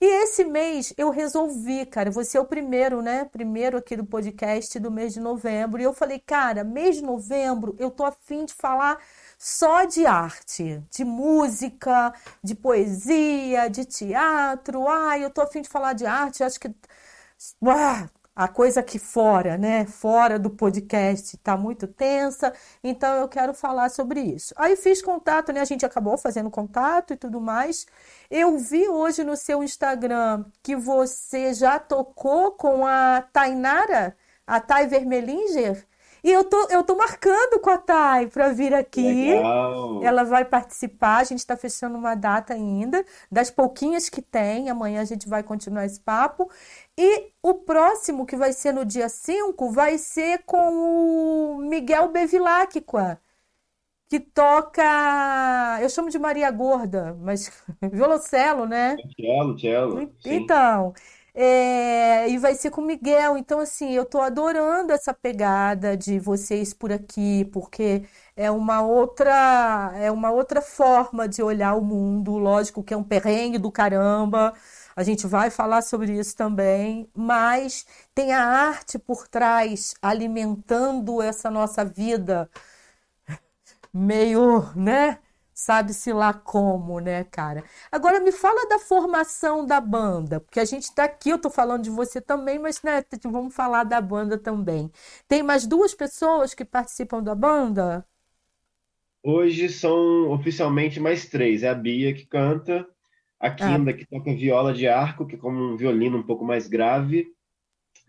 [0.00, 3.24] E esse mês eu resolvi, cara, você é o primeiro, né?
[3.24, 5.80] Primeiro aqui do podcast do mês de novembro.
[5.80, 8.98] E eu falei, cara, mês de novembro eu tô afim de falar
[9.38, 12.12] só de arte, de música,
[12.44, 14.86] de poesia, de teatro.
[14.88, 16.68] Ai, eu tô afim de falar de arte, acho que.
[17.66, 19.86] Ah, a coisa aqui fora, né?
[19.86, 22.52] Fora do podcast está muito tensa,
[22.84, 24.52] então eu quero falar sobre isso.
[24.58, 25.60] Aí fiz contato, né?
[25.60, 27.86] A gente acabou fazendo contato e tudo mais.
[28.30, 34.14] Eu vi hoje no seu Instagram que você já tocou com a Tainara,
[34.46, 35.86] a Thay Vermelinger.
[36.26, 39.32] E eu tô, eu tô marcando com a Thay para vir aqui.
[39.32, 40.02] Legal.
[40.02, 41.18] Ela vai participar.
[41.18, 44.68] A gente está fechando uma data ainda, das pouquinhas que tem.
[44.68, 46.50] Amanhã a gente vai continuar esse papo.
[46.98, 53.20] E o próximo, que vai ser no dia 5, vai ser com o Miguel Bevilacqua,
[54.08, 54.82] que toca.
[55.80, 57.52] Eu chamo de Maria Gorda, mas
[57.92, 58.96] violoncelo, né?
[59.16, 60.12] Cello, cello.
[60.20, 60.90] Sim.
[61.38, 63.36] É, e vai ser com o Miguel.
[63.36, 69.92] Então, assim, eu tô adorando essa pegada de vocês por aqui, porque é uma outra,
[69.96, 72.38] é uma outra forma de olhar o mundo.
[72.38, 74.54] Lógico que é um perrengue do caramba.
[74.96, 81.50] A gente vai falar sobre isso também, mas tem a arte por trás alimentando essa
[81.50, 82.48] nossa vida
[83.92, 85.18] meio, né?
[85.58, 87.64] Sabe-se lá como, né, cara?
[87.90, 91.82] Agora me fala da formação da banda, porque a gente tá aqui, eu tô falando
[91.84, 94.92] de você também, mas né, vamos falar da banda também.
[95.26, 98.06] Tem mais duas pessoas que participam da banda?
[99.22, 101.62] Hoje são oficialmente mais três.
[101.62, 102.88] É a Bia que canta,
[103.38, 106.66] a Kinda que toca viola de arco, que é como um violino um pouco mais
[106.68, 107.26] grave,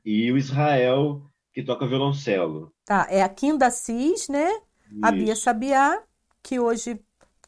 [0.06, 2.74] e o Israel que toca violoncelo.
[2.86, 4.48] Tá, é a Kinda Assis, né?
[5.02, 5.36] A Bia Isso.
[5.36, 6.02] Sabiá,
[6.42, 7.00] que hoje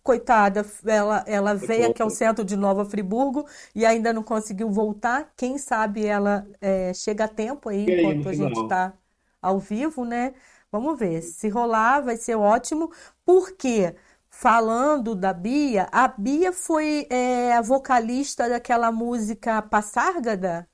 [0.03, 5.31] coitada, ela, ela veio aqui ao centro de Nova Friburgo e ainda não conseguiu voltar.
[5.35, 8.93] Quem sabe ela é, chega a tempo aí, aí, enquanto a gente está
[9.41, 10.33] ao vivo, né?
[10.71, 11.21] Vamos ver.
[11.21, 12.91] Se rolar, vai ser ótimo.
[13.25, 13.95] Porque,
[14.29, 20.67] falando da Bia, a Bia foi é, a vocalista daquela música Passárgada.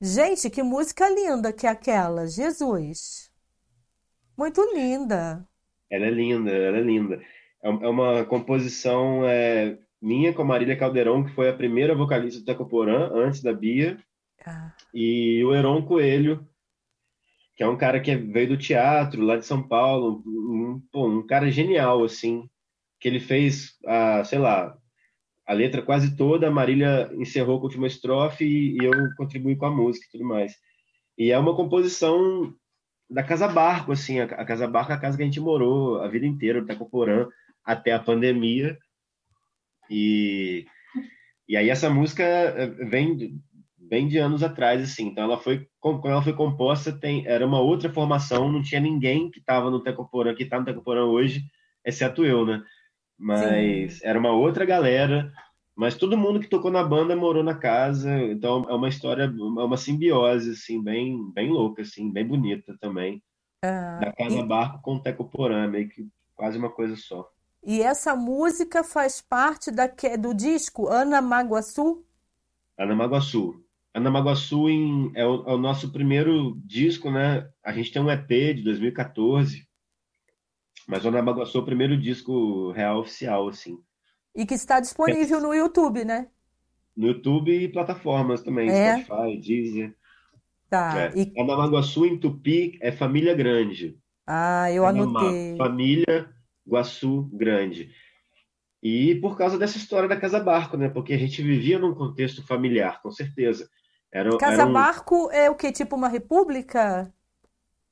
[0.00, 2.26] Gente, que música linda que é aquela.
[2.26, 3.32] Jesus.
[4.36, 5.44] Muito linda.
[5.90, 7.20] Ela é linda, ela é linda.
[7.62, 12.40] É é uma composição é, minha com a Marília Caldeirão, que foi a primeira vocalista
[12.40, 13.98] do Tecoporã, antes da Bia,
[14.46, 16.46] Ah, e o Heron Coelho,
[17.56, 21.26] que é um cara que veio do teatro lá de São Paulo, um, pô, um
[21.26, 22.48] cara genial, assim,
[23.00, 24.76] que ele fez, a, sei lá,
[25.44, 29.56] a letra quase toda, a Marília encerrou com a última estrofe e, e eu contribuí
[29.56, 30.54] com a música e tudo mais.
[31.16, 32.54] E é uma composição
[33.10, 36.00] da Casa Barco, assim, a, a Casa Barco é a casa que a gente morou
[36.00, 37.26] a vida inteira, o Tecoporã,
[37.68, 38.78] até a pandemia.
[39.90, 40.64] E,
[41.46, 43.34] e aí essa música eh, vem de,
[43.90, 45.08] vem de anos atrás, assim.
[45.08, 49.30] Então ela foi, quando ela foi composta, tem, era uma outra formação, não tinha ninguém
[49.30, 51.42] que estava no Tecoporã, que está no Tecoporã hoje,
[51.84, 52.62] exceto eu, né?
[53.18, 55.30] Mas era uma outra galera.
[55.76, 59.28] Mas todo mundo que tocou na banda morou na casa, então é uma história, é
[59.28, 63.22] uma simbiose, assim, bem, bem louca, assim, bem bonita também.
[63.62, 67.28] ah, Da Casa e, Barco com o Tecoporã, meio que quase uma coisa só.
[67.68, 72.04] E essa música faz parte daque- do disco Ana Maguaçu?
[72.78, 73.62] Anamaguaçu.
[73.94, 77.48] Anamaguaçu em, é, o, é o nosso primeiro disco, né?
[77.64, 79.66] A gente tem um EP de 2014,
[80.86, 83.78] mas o Anamaguaçu é o primeiro disco real oficial, assim.
[84.34, 86.28] E que está disponível no YouTube, né?
[86.96, 89.02] No YouTube e plataformas também, É?
[89.02, 89.96] Spotify, Deezer.
[90.70, 90.98] Tá.
[91.00, 91.12] É.
[91.18, 93.98] E, Anamaguaçu em Tupi é família grande.
[94.26, 95.56] ah, eu Anamá, anotei.
[95.56, 96.30] família
[96.68, 97.90] Guaçu grande.
[98.82, 100.88] E por causa dessa história da Casa Barco, né?
[100.88, 103.68] Porque a gente vivia num contexto familiar, com certeza.
[104.12, 104.72] Era, Casa era um...
[104.72, 105.72] Barco é o quê?
[105.72, 107.12] Tipo uma república?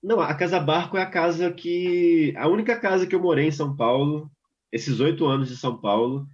[0.03, 2.33] Não, a Casa Barco é a casa que.
[2.37, 4.31] A única casa que eu morei em São Paulo,
[4.71, 6.27] esses oito anos de São Paulo,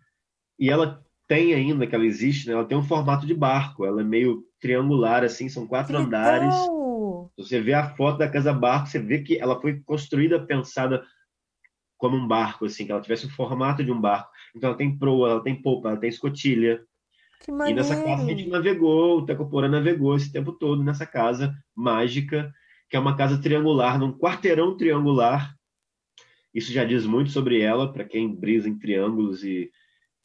[0.58, 2.52] e ela tem ainda, que ela existe, né?
[2.52, 6.54] Ela tem um formato de barco, ela é meio triangular, assim, são Que quatro andares.
[6.54, 7.32] legal!
[7.34, 11.02] Se você vê a foto da Casa Barco, você vê que ela foi construída, pensada
[12.02, 14.30] como um barco, assim, que ela tivesse o formato de um barco.
[14.56, 16.84] Então ela tem proa, ela tem popa, ela tem escotilha.
[17.38, 18.50] Que E nessa casa a gente maneiro!
[18.50, 22.52] navegou, o Tecoporã navegou esse tempo todo nessa casa mágica,
[22.90, 25.54] que é uma casa triangular, num quarteirão triangular.
[26.54, 29.70] Isso já diz muito sobre ela, para quem brisa em triângulos e,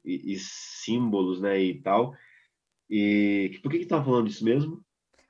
[0.05, 2.15] e- e símbolos, né, e tal.
[2.89, 4.83] E por que que tava falando disso mesmo?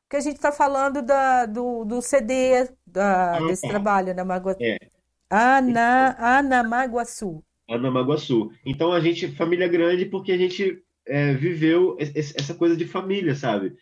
[0.03, 3.67] Porque a gente está falando da, do, do CD da, Ah, desse tá.
[3.67, 4.61] trabalho, Ana Magua...
[4.61, 4.77] É.
[5.29, 7.43] Ana, Anamaguaçu.
[7.69, 8.51] Anamaguaçu.
[8.65, 13.75] Então a gente, família grande, porque a gente é, viveu essa coisa de família, sabe?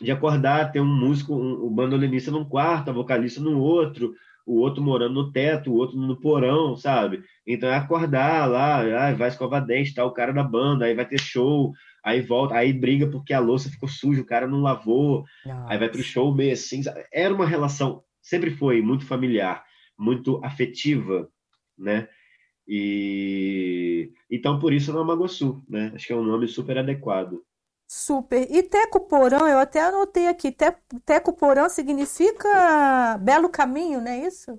[0.00, 4.14] De acordar, ter um músico, um, um bandolinista num quarto, a vocalista no outro,
[4.46, 7.24] o outro morando no teto, o outro no porão, sabe?
[7.46, 11.20] Então é acordar lá, vai escovar dente, tá o cara da banda, aí vai ter
[11.20, 15.72] show, aí volta, aí briga porque a louça ficou suja, o cara não lavou, Nossa.
[15.72, 16.82] aí vai pro show meio assim.
[17.12, 19.64] Era uma relação, sempre foi muito familiar,
[19.98, 21.28] muito afetiva,
[21.76, 22.08] né?
[22.66, 25.92] E então por isso Namagosu, né?
[25.94, 27.42] Acho que é um nome super adequado.
[27.86, 28.46] Super.
[28.50, 30.50] E Teco Porão, eu até anotei aqui.
[30.50, 34.58] Te, Teco Porão significa belo caminho, não é isso?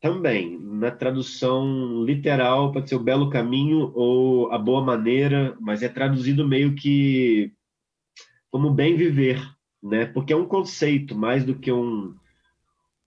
[0.00, 0.58] Também.
[0.58, 6.46] Na tradução literal, pode ser o belo caminho ou a boa maneira, mas é traduzido
[6.46, 7.52] meio que
[8.50, 9.42] como bem viver,
[9.82, 10.06] né?
[10.06, 12.14] Porque é um conceito mais do que um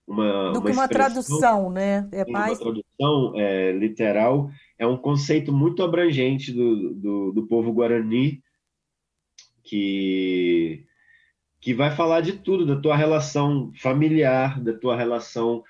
[0.08, 2.08] uma, do que uma, uma tradução, né?
[2.12, 2.58] É mais...
[2.58, 8.42] Uma tradução é, literal é um conceito muito abrangente do, do, do povo guarani
[9.62, 10.84] que
[11.60, 15.64] que vai falar de tudo, da tua relação familiar, da tua relação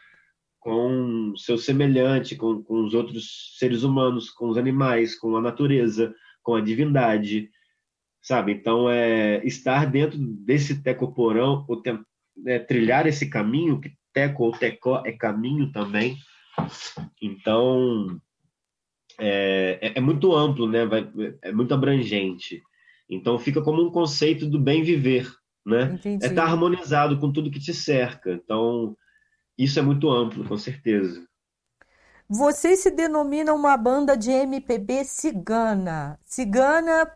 [0.61, 6.14] com seu semelhante, com, com os outros seres humanos, com os animais, com a natureza,
[6.42, 7.51] com a divindade,
[8.20, 8.53] sabe?
[8.53, 11.83] Então, é estar dentro desse tecoporão, ou
[12.46, 16.16] é, trilhar esse caminho, que teco ou tecó é caminho também.
[17.22, 18.20] Então,
[19.20, 20.85] é, é, é muito amplo, né?
[20.85, 21.09] Vai,
[21.40, 22.61] é muito abrangente.
[23.09, 25.31] Então fica como um conceito do bem viver,
[25.64, 25.94] né?
[25.94, 26.24] Entendi.
[26.24, 28.33] É estar tá harmonizado com tudo que te cerca.
[28.33, 28.96] Então
[29.57, 31.24] isso é muito amplo, com certeza.
[32.28, 36.18] Vocês se denominam uma banda de MPB cigana.
[36.24, 37.11] Cigana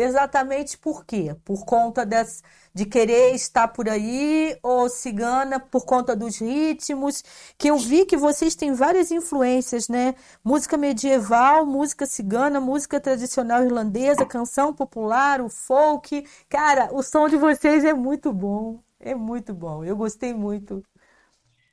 [0.00, 1.34] Exatamente por quê?
[1.44, 2.40] Por conta das,
[2.72, 7.24] de querer estar por aí, ou cigana por conta dos ritmos,
[7.58, 10.14] que eu vi que vocês têm várias influências, né?
[10.44, 16.24] Música medieval, música cigana, música tradicional irlandesa, canção popular, o folk.
[16.48, 18.80] Cara, o som de vocês é muito bom.
[19.00, 19.84] É muito bom.
[19.84, 20.80] Eu gostei muito.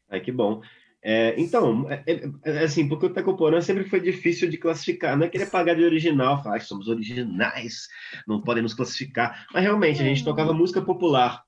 [0.10, 0.62] Ai, que bom.
[1.08, 5.16] É, então, é, é, é, assim, porque o Tecoporã sempre foi difícil de classificar.
[5.16, 7.88] Não é querer pagar de original, falar que somos originais,
[8.28, 9.46] não podem nos classificar.
[9.54, 10.26] Mas realmente, a gente uhum.
[10.26, 11.44] tocava música popular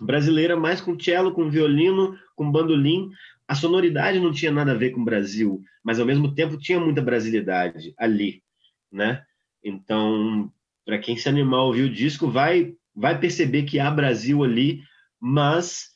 [0.00, 3.08] brasileira, mais com cello, com violino, com bandolim.
[3.46, 6.80] A sonoridade não tinha nada a ver com o Brasil, mas ao mesmo tempo tinha
[6.80, 8.42] muita brasilidade ali,
[8.90, 9.22] né?
[9.62, 10.52] Então,
[10.84, 14.82] para quem se animar a ouvir o disco, vai, vai perceber que há Brasil ali,
[15.20, 15.90] mas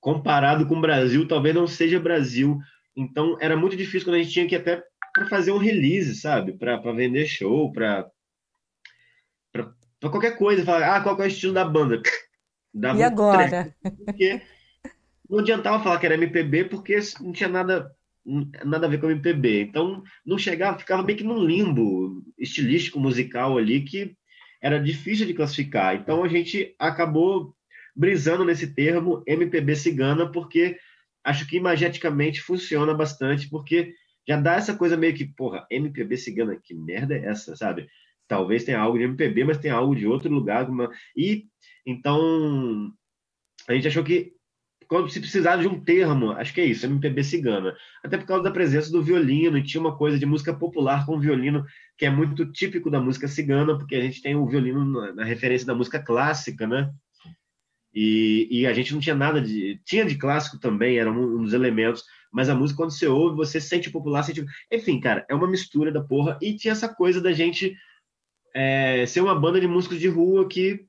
[0.00, 2.58] comparado com o Brasil, talvez não seja Brasil.
[2.96, 4.82] Então era muito difícil quando a gente tinha que até
[5.12, 6.52] para fazer um release, sabe?
[6.52, 8.10] Para vender show, para
[10.00, 10.64] qualquer coisa.
[10.64, 12.00] Falar, ah, qual é o estilo da banda?
[12.72, 13.74] Dava e agora?
[13.82, 14.40] Porque
[15.28, 17.90] não adiantava falar que era MPB porque não tinha nada
[18.64, 19.62] nada a ver com MPB.
[19.62, 24.14] Então não chegava, ficava meio que num limbo estilístico musical ali que
[24.62, 25.96] era difícil de classificar.
[25.96, 27.54] Então a gente acabou
[27.94, 30.78] brisando nesse termo MPB cigana, porque
[31.24, 33.94] acho que imageticamente funciona bastante, porque
[34.26, 37.88] já dá essa coisa meio que, porra, MPB cigana, que merda é essa, sabe?
[38.28, 40.68] Talvez tenha algo de MPB, mas tem algo de outro lugar.
[41.16, 41.46] E
[41.84, 42.92] então
[43.68, 44.32] a gente achou que
[44.90, 47.76] quando se precisava de um termo, acho que é isso, MPB cigana.
[48.02, 51.20] Até por causa da presença do violino, e tinha uma coisa de música popular com
[51.20, 51.64] violino,
[51.96, 55.24] que é muito típico da música cigana, porque a gente tem o violino na, na
[55.24, 56.90] referência da música clássica, né?
[57.92, 59.80] E, e, a gente não tinha nada de.
[59.84, 63.36] Tinha de clássico também, era um, um, dos elementos, mas a música, quando você ouve,
[63.36, 64.44] você sente popular, sente.
[64.70, 66.38] Enfim, cara, é uma mistura da porra.
[66.40, 67.76] E tinha essa coisa da gente
[68.54, 70.86] é, ser uma banda de músicos de rua que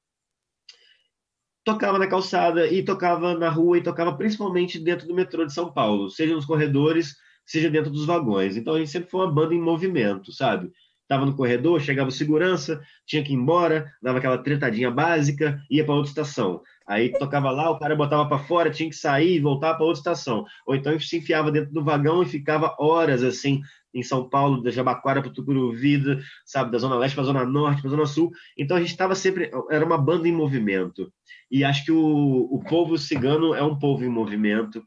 [1.64, 5.72] tocava na calçada e tocava na rua e tocava principalmente dentro do metrô de São
[5.72, 8.58] Paulo, seja nos corredores, seja dentro dos vagões.
[8.58, 10.72] Então a gente sempre foi uma banda em movimento, sabe?
[11.08, 15.84] Tava no corredor, chegava o segurança, tinha que ir embora, dava aquela tretadinha básica, ia
[15.84, 16.62] para outra estação.
[16.88, 20.00] Aí tocava lá, o cara botava para fora, tinha que sair e voltar para outra
[20.00, 20.46] estação.
[20.66, 23.62] Ou então se enfiava dentro do vagão e ficava horas assim
[23.94, 26.02] em São Paulo, da Jabaquara para Tucuruvi,
[26.46, 28.32] sabe, da Zona Leste para Zona Norte, para Zona Sul.
[28.58, 31.12] Então a gente estava sempre, era uma banda em movimento.
[31.50, 34.84] E acho que o, o povo cigano é um povo em movimento.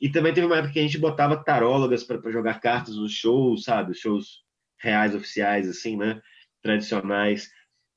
[0.00, 3.64] E também teve uma época que a gente botava tarólogas para jogar cartas nos shows,
[3.64, 4.42] sabe, shows
[4.78, 6.20] reais oficiais, assim, né,
[6.62, 7.50] tradicionais.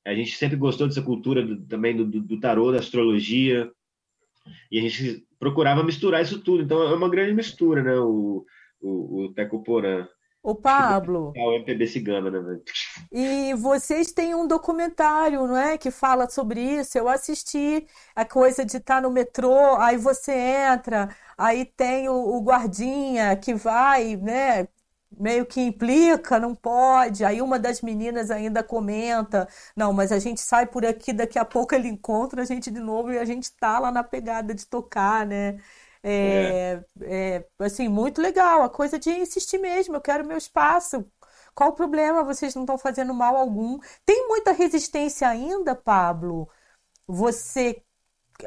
[0.06, 3.70] A gente sempre gostou dessa cultura do, também do, do, do tarô, da astrologia,
[4.70, 6.62] e a gente procurava misturar isso tudo.
[6.62, 7.94] Então é uma grande mistura, né?
[7.98, 8.44] O,
[8.80, 10.08] o, o Tecoporã.
[10.42, 11.32] O Pablo.
[11.36, 12.60] É o MPB cigano, né?
[13.12, 15.76] E vocês têm um documentário, não é?
[15.76, 16.96] Que fala sobre isso.
[16.96, 22.40] Eu assisti a coisa de estar no metrô, aí você entra, aí tem o, o
[22.42, 24.66] guardinha que vai, né?
[25.18, 27.24] Meio que implica, não pode.
[27.24, 31.44] Aí uma das meninas ainda comenta: não, mas a gente sai por aqui, daqui a
[31.44, 34.66] pouco ele encontra a gente de novo e a gente tá lá na pegada de
[34.66, 35.58] tocar, né?
[36.02, 37.36] É, é.
[37.36, 38.62] é assim, muito legal.
[38.62, 41.04] A coisa de insistir mesmo, eu quero meu espaço.
[41.54, 42.24] Qual o problema?
[42.24, 43.78] Vocês não estão fazendo mal algum.
[44.04, 46.48] Tem muita resistência ainda, Pablo?
[47.06, 47.82] Você.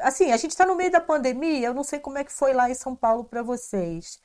[0.00, 2.52] Assim, a gente está no meio da pandemia, eu não sei como é que foi
[2.52, 4.20] lá em São Paulo para vocês.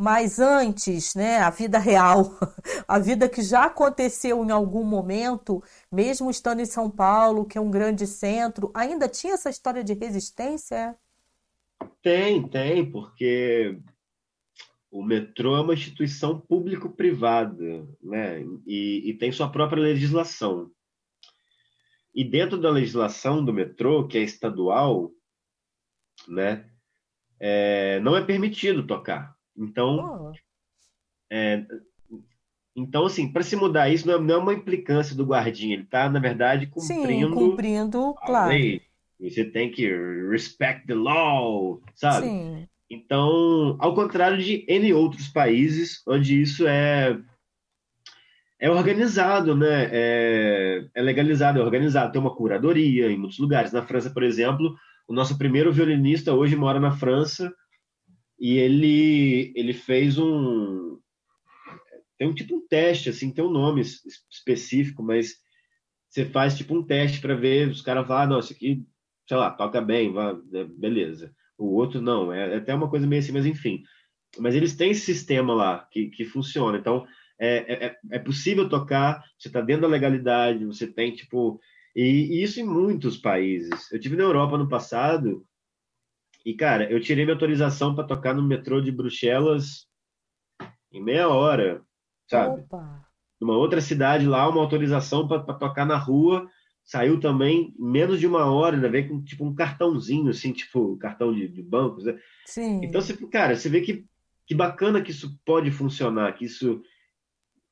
[0.00, 2.38] Mas antes, né, a vida real,
[2.86, 7.60] a vida que já aconteceu em algum momento, mesmo estando em São Paulo, que é
[7.60, 10.96] um grande centro, ainda tinha essa história de resistência?
[12.00, 13.80] Tem, tem, porque
[14.88, 18.44] o metrô é uma instituição público-privada, né?
[18.66, 20.70] E, e, tem sua própria legislação.
[22.14, 25.10] E dentro da legislação do metrô, que é estadual,
[26.28, 26.70] né?
[27.40, 29.37] É, não é permitido tocar.
[29.58, 30.32] Então,
[31.30, 31.64] é,
[32.76, 35.82] então assim, para se mudar isso, não é, não é, uma implicância do guardinha, ele
[35.82, 38.50] está, na verdade, cumprindo, Sim, cumprindo claro.
[38.50, 38.80] lei.
[39.20, 39.84] Você tem que
[40.30, 42.28] respect the law, sabe?
[42.28, 42.68] Sim.
[42.88, 47.18] Então, ao contrário de N outros países, onde isso é
[48.60, 49.88] é organizado, né?
[49.92, 52.12] É, é, legalizado, é organizado.
[52.12, 53.72] Tem uma curadoria em muitos lugares.
[53.72, 54.74] Na França, por exemplo,
[55.06, 57.52] o nosso primeiro violinista hoje mora na França
[58.38, 60.98] e ele ele fez um
[62.16, 65.36] tem um tipo um teste, assim, tem um nome específico, mas
[66.08, 68.84] você faz tipo um teste para ver os caras falam, ah, não, isso aqui,
[69.28, 70.12] sei lá, toca bem,
[70.54, 72.32] é, beleza o outro não.
[72.32, 73.82] É, é até uma coisa meio assim, mas enfim.
[74.38, 76.78] Mas eles têm esse sistema lá que, que funciona.
[76.78, 77.04] Então,
[77.38, 81.60] é, é, é possível tocar, você está dentro da legalidade, você tem, tipo.
[81.96, 83.90] E, e, isso em muitos países.
[83.90, 85.44] Eu tive na Europa no passado,
[86.48, 89.86] e, cara, eu tirei minha autorização para tocar no metrô de Bruxelas
[90.90, 91.82] em meia hora,
[92.26, 92.62] sabe?
[92.62, 93.06] Opa.
[93.38, 96.48] Numa outra cidade lá, uma autorização para tocar na rua
[96.82, 101.34] saiu também menos de uma hora, ainda vem com tipo um cartãozinho, assim, tipo cartão
[101.34, 102.06] de, de bancos.
[102.06, 102.18] Né?
[102.46, 102.80] Sim.
[102.82, 104.06] Então, você, cara, você vê que,
[104.46, 106.82] que bacana que isso pode funcionar, que isso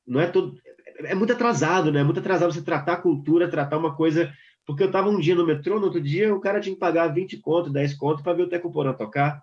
[0.05, 0.55] não é todo.
[0.99, 2.01] É muito atrasado, né?
[2.01, 4.31] É muito atrasado você tratar a cultura, tratar uma coisa.
[4.67, 7.07] Porque eu tava um dia no metrô, no outro dia o cara tinha que pagar
[7.07, 9.41] 20 conto, 10 conto para ver o Teco Porã tocar,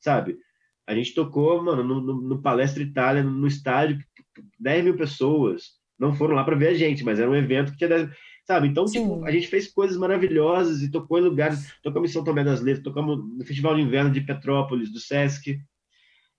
[0.00, 0.38] sabe?
[0.86, 3.98] A gente tocou, mano, no, no, no Palestra Itália, no, no estádio,
[4.58, 5.74] 10 mil pessoas.
[5.98, 8.10] Não foram lá para ver a gente, mas era um evento que tinha 10
[8.44, 8.66] sabe?
[8.66, 12.42] Então, tipo, a gente fez coisas maravilhosas e tocou em lugares, tocamos em São Tomé
[12.42, 15.60] das Letras, tocamos no Festival de Inverno de Petrópolis, do Sesc,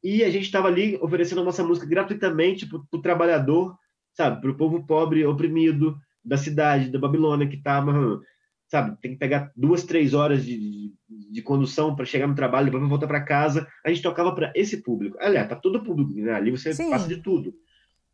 [0.04, 3.76] e a gente estava ali oferecendo a nossa música gratuitamente para o trabalhador,
[4.14, 4.42] sabe?
[4.42, 8.20] Para o povo pobre, oprimido da cidade, da Babilônia, que estava,
[8.68, 8.98] sabe?
[9.02, 10.94] Tem que pegar duas, três horas de, de,
[11.32, 13.68] de condução para chegar no trabalho, depois voltar para casa.
[13.86, 15.18] A gente tocava para esse público.
[15.20, 16.34] Aliás, tá todo público, né?
[16.34, 16.90] Ali você Sim.
[16.90, 17.54] passa de tudo.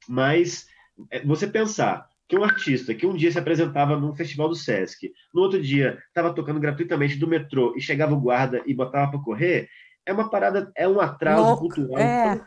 [0.07, 0.67] Mas
[1.11, 5.11] é, você pensar que um artista que um dia se apresentava num festival do Sesc,
[5.33, 9.19] no outro dia estava tocando gratuitamente do metrô e chegava o guarda e botava para
[9.19, 9.67] correr,
[10.05, 12.35] é uma parada, é um atraso Louco, cultural é.
[12.35, 12.45] tão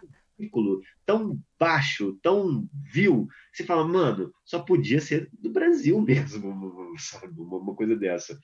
[1.04, 3.28] tão baixo, tão vil.
[3.52, 7.40] Você fala, mano, só podia ser do Brasil mesmo, sabe?
[7.40, 8.38] Uma, coisa dessa.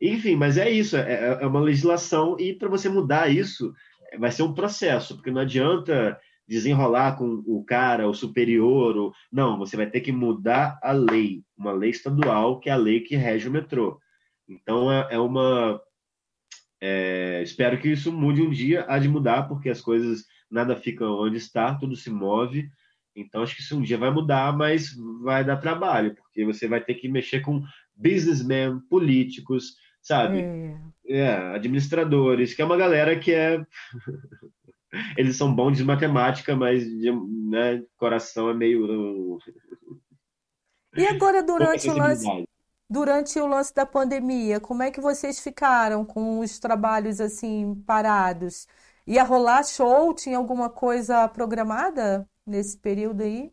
[0.00, 3.72] Enfim, mas é isso, é, é uma legislação e para você mudar isso
[4.18, 8.96] vai ser um processo, porque não adianta desenrolar com o cara, o superior.
[8.96, 9.12] Ou...
[9.32, 13.00] Não, você vai ter que mudar a lei, uma lei estadual, que é a lei
[13.00, 14.00] que rege o metrô.
[14.48, 15.80] Então, é, é uma.
[16.80, 17.42] É...
[17.42, 21.36] espero que isso mude um dia, há de mudar, porque as coisas nada fica onde
[21.36, 22.68] está, tudo se move.
[23.14, 26.80] Então, acho que isso um dia vai mudar, mas vai dar trabalho, porque você vai
[26.82, 27.62] ter que mexer com
[27.94, 30.40] businessmen, políticos, sabe?
[30.40, 30.76] É.
[31.08, 33.64] É, administradores, que é uma galera que é
[35.16, 39.38] eles são bons de matemática, mas de né, coração é meio.
[40.98, 42.26] E agora, durante o lance.
[42.88, 48.66] Durante o lance da pandemia, como é que vocês ficaram com os trabalhos assim parados?
[49.06, 50.12] Ia rolar show?
[50.14, 53.50] Tinha alguma coisa programada nesse período aí?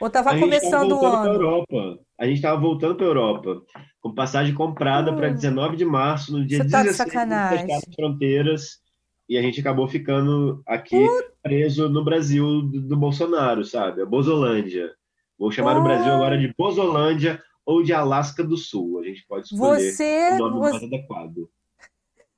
[0.00, 1.32] Ou estava começando o ano?
[1.32, 1.98] Europa.
[2.18, 3.62] A gente estava voltando para a Europa,
[4.00, 5.16] com passagem comprada hum.
[5.16, 8.80] para 19 de março, no dia Você tá 16 de as fronteiras
[9.28, 11.06] e a gente acabou ficando aqui
[11.42, 14.02] preso no Brasil do, do Bolsonaro, sabe?
[14.02, 14.92] A Bozolândia.
[15.38, 19.00] Vou chamar o Brasil agora de Bozolândia ou de Alasca do Sul.
[19.00, 20.70] A gente pode escolher você, o nome você...
[20.72, 21.48] mais adequado.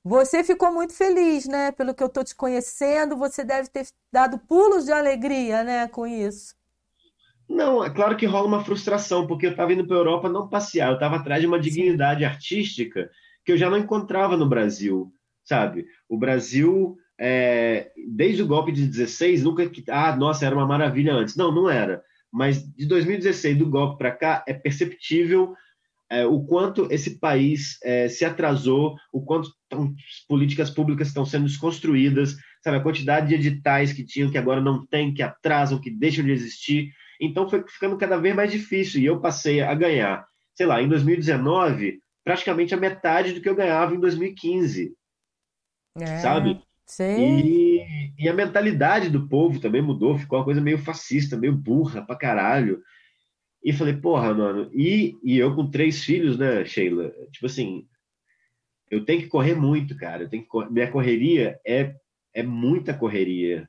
[0.05, 1.73] Você ficou muito feliz, né?
[1.73, 6.07] Pelo que eu estou te conhecendo, você deve ter dado pulos de alegria, né, com
[6.07, 6.55] isso.
[7.49, 10.49] Não, é claro que rola uma frustração, porque eu estava indo para a Europa não
[10.49, 12.27] passear, eu estava atrás de uma dignidade Sim.
[12.27, 13.11] artística
[13.45, 15.13] que eu já não encontrava no Brasil
[15.45, 15.87] sabe?
[16.09, 19.85] O Brasil é, desde o golpe de 16, nunca que.
[19.89, 21.37] Ah, nossa, era uma maravilha antes.
[21.37, 22.03] Não, não era.
[22.33, 25.55] Mas de 2016, do golpe para cá, é perceptível
[26.15, 29.95] é, o quanto esse país é, se atrasou, o quanto tão,
[30.29, 32.77] políticas públicas estão sendo desconstruídas, sabe?
[32.77, 36.31] A quantidade de editais que tinham, que agora não tem, que atrasam, que deixam de
[36.31, 36.93] existir.
[37.21, 39.01] Então foi ficando cada vez mais difícil.
[39.01, 43.57] E eu passei a ganhar, sei lá, em 2019, praticamente a metade do que eu
[43.57, 44.95] ganhava em 2015.
[45.99, 46.61] É, sabe?
[47.19, 52.03] E, e, a mentalidade do povo também mudou, ficou uma coisa meio fascista, meio burra
[52.03, 52.83] pra caralho.
[53.65, 57.11] E falei, porra, mano, e, e eu com três filhos, né, Sheila?
[57.33, 57.89] Tipo assim,
[58.91, 60.25] eu tenho que correr muito, cara.
[60.25, 61.95] Eu tenho que, minha correria é,
[62.35, 63.69] é muita correria,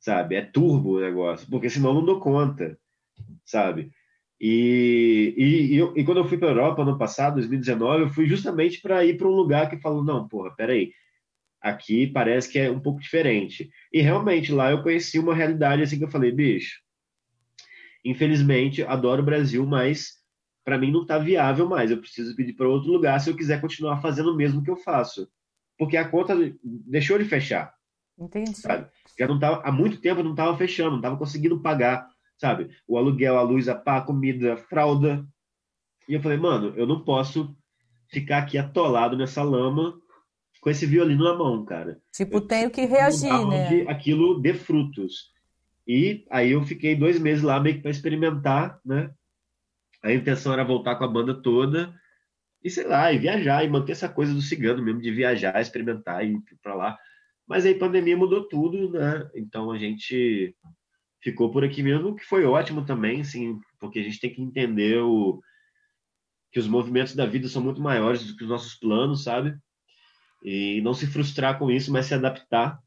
[0.00, 0.36] sabe?
[0.36, 2.78] É turbo o negócio, porque senão eu não dou conta,
[3.44, 3.90] sabe?
[4.40, 8.80] E, e, e, e quando eu fui para Europa no passado, 2019, eu fui justamente
[8.80, 10.92] para ir para um lugar que falou: não, porra, peraí,
[11.60, 13.70] aqui parece que é um pouco diferente.
[13.92, 16.83] E realmente lá eu conheci uma realidade assim que eu falei: bicho,
[18.04, 20.12] infelizmente, adoro o Brasil, mas
[20.64, 21.90] para mim não está viável mais.
[21.90, 24.76] Eu preciso pedir para outro lugar se eu quiser continuar fazendo o mesmo que eu
[24.76, 25.28] faço.
[25.78, 27.74] Porque a conta deixou de fechar.
[28.18, 28.54] Entendi.
[28.56, 28.88] Sabe?
[29.18, 32.70] Já não tava, há muito tempo não estava fechando, não estava conseguindo pagar, sabe?
[32.86, 35.26] O aluguel, a luz, a pá, a comida, a fralda.
[36.08, 37.56] E eu falei, mano, eu não posso
[38.08, 39.98] ficar aqui atolado nessa lama
[40.60, 42.00] com esse violino na mão, cara.
[42.12, 43.82] Tipo, eu tenho que reagir, né?
[43.88, 45.33] Aquilo dê frutos.
[45.86, 49.10] E aí eu fiquei dois meses lá meio que para experimentar, né?
[50.02, 51.94] A intenção era voltar com a banda toda
[52.62, 56.24] e sei lá, e viajar e manter essa coisa do cigano mesmo de viajar, experimentar
[56.24, 56.98] e ir para lá.
[57.46, 59.30] Mas aí pandemia mudou tudo, né?
[59.34, 60.56] Então a gente
[61.22, 64.98] ficou por aqui mesmo, que foi ótimo também, assim, porque a gente tem que entender
[64.98, 65.40] o
[66.52, 69.56] que os movimentos da vida são muito maiores do que os nossos planos, sabe?
[70.42, 72.78] E não se frustrar com isso, mas se adaptar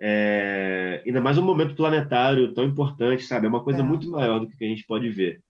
[0.00, 3.46] é, ainda mais um momento planetário tão importante, sabe?
[3.46, 3.82] É uma coisa é.
[3.82, 5.42] muito maior do que a gente pode ver.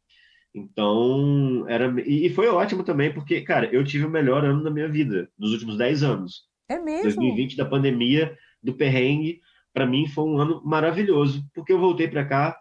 [0.54, 1.94] Então, era.
[2.06, 5.52] E foi ótimo também, porque, cara, eu tive o melhor ano da minha vida, dos
[5.52, 6.48] últimos 10 anos.
[6.68, 7.04] É mesmo?
[7.04, 9.40] 2020 da pandemia, do perrengue,
[9.72, 12.58] para mim foi um ano maravilhoso, porque eu voltei para cá,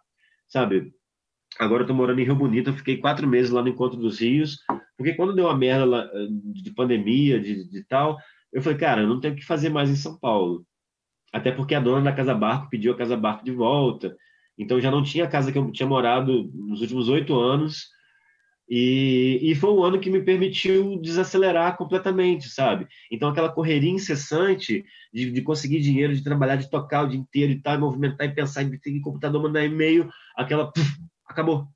[0.48, 0.94] sabe?
[1.60, 4.20] Agora eu tô morando em Rio Bonito, eu fiquei quatro meses lá no Encontro dos
[4.20, 4.60] Rios,
[4.98, 8.18] porque quando deu a merda lá, de pandemia, de, de tal,
[8.54, 10.66] eu falei, cara, eu não tenho o que fazer mais em São Paulo.
[11.32, 14.16] Até porque a dona da Casa Barco pediu a Casa Barco de volta.
[14.58, 17.88] Então já não tinha a casa que eu tinha morado nos últimos oito anos.
[18.70, 22.86] E, e foi um ano que me permitiu desacelerar completamente, sabe?
[23.10, 27.54] Então aquela correria incessante de, de conseguir dinheiro, de trabalhar, de tocar o dia inteiro
[27.54, 30.70] e tal, movimentar e pensar, e ter computador, mandar e-mail, aquela.
[30.70, 31.68] Puf, acabou.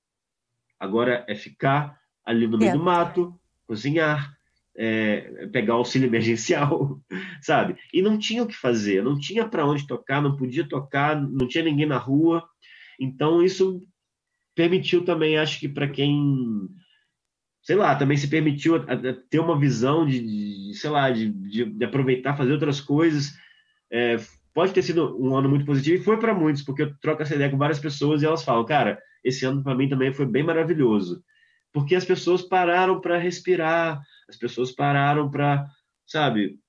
[0.77, 2.73] Agora é ficar ali no meio é.
[2.73, 4.35] do mato, cozinhar,
[4.77, 6.99] é, pegar auxílio emergencial,
[7.41, 7.75] sabe?
[7.93, 11.47] E não tinha o que fazer, não tinha para onde tocar, não podia tocar, não
[11.47, 12.43] tinha ninguém na rua.
[12.99, 13.81] Então isso
[14.55, 16.67] permitiu também, acho que para quem,
[17.63, 21.29] sei lá, também se permitiu a, a ter uma visão de, de sei lá, de,
[21.29, 23.33] de, de, aproveitar, fazer outras coisas.
[23.91, 24.17] É,
[24.53, 27.35] pode ter sido um ano muito positivo e foi para muitos, porque eu troco essa
[27.35, 30.43] ideia com várias pessoas e elas falam, cara, esse ano para mim também foi bem
[30.43, 31.23] maravilhoso,
[31.73, 35.65] porque as pessoas pararam para respirar, as pessoas pararam para,
[36.05, 36.59] sabe,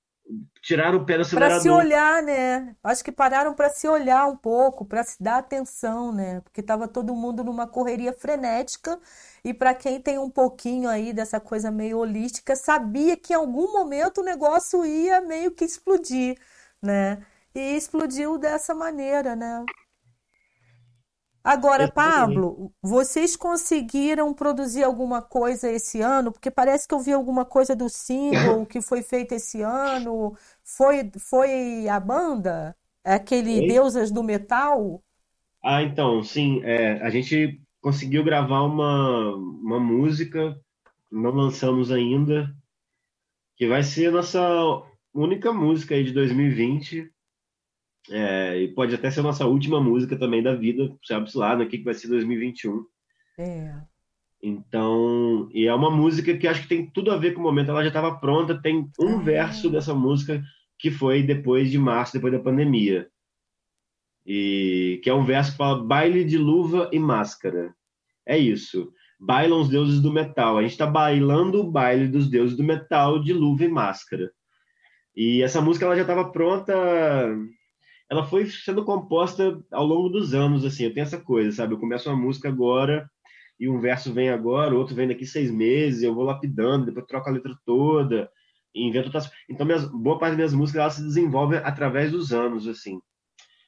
[0.61, 1.55] tirar o pé do acelerador.
[1.55, 2.75] Para se olhar, né?
[2.83, 6.41] Acho que pararam para se olhar um pouco, para se dar atenção, né?
[6.41, 8.99] Porque estava todo mundo numa correria frenética
[9.43, 13.73] e para quem tem um pouquinho aí dessa coisa meio holística, sabia que em algum
[13.73, 16.37] momento o negócio ia meio que explodir,
[16.81, 17.25] né?
[17.53, 19.63] E explodiu dessa maneira, né?
[21.43, 26.31] Agora, Pablo, vocês conseguiram produzir alguma coisa esse ano?
[26.31, 30.37] Porque parece que eu vi alguma coisa do single que foi feito esse ano.
[30.63, 32.73] Foi, foi a banda?
[33.03, 33.67] Aquele Oi?
[33.67, 35.03] Deusas do Metal?
[35.61, 36.61] Ah, então, sim.
[36.63, 40.57] É, a gente conseguiu gravar uma, uma música,
[41.11, 42.49] não lançamos ainda,
[43.57, 44.41] que vai ser a nossa
[45.13, 47.12] única música aí de 2020.
[48.09, 51.67] É, e pode até ser a nossa última música também da vida, sabe-se lá, no
[51.67, 52.85] que vai ser 2021.
[53.37, 53.81] É.
[54.41, 57.71] Então, e é uma música que acho que tem tudo a ver com o momento.
[57.71, 59.21] Ela já estava pronta, tem um ah.
[59.21, 60.43] verso dessa música
[60.77, 63.07] que foi depois de março, depois da pandemia.
[64.25, 67.73] E que é um verso que fala baile de luva e máscara.
[68.25, 68.91] É isso.
[69.17, 70.57] Bailam os deuses do metal.
[70.57, 74.29] A gente está bailando o baile dos deuses do metal de luva e máscara.
[75.15, 76.73] E essa música ela já estava pronta
[78.13, 81.73] ela foi sendo composta ao longo dos anos, assim, eu tenho essa coisa, sabe?
[81.73, 83.09] Eu começo uma música agora
[83.59, 87.29] e um verso vem agora, outro vem daqui seis meses, eu vou lapidando, depois troco
[87.29, 88.29] a letra toda.
[88.75, 89.31] invento outras.
[89.49, 92.99] Então, minhas, boa parte das minhas músicas elas se desenvolvem através dos anos, assim.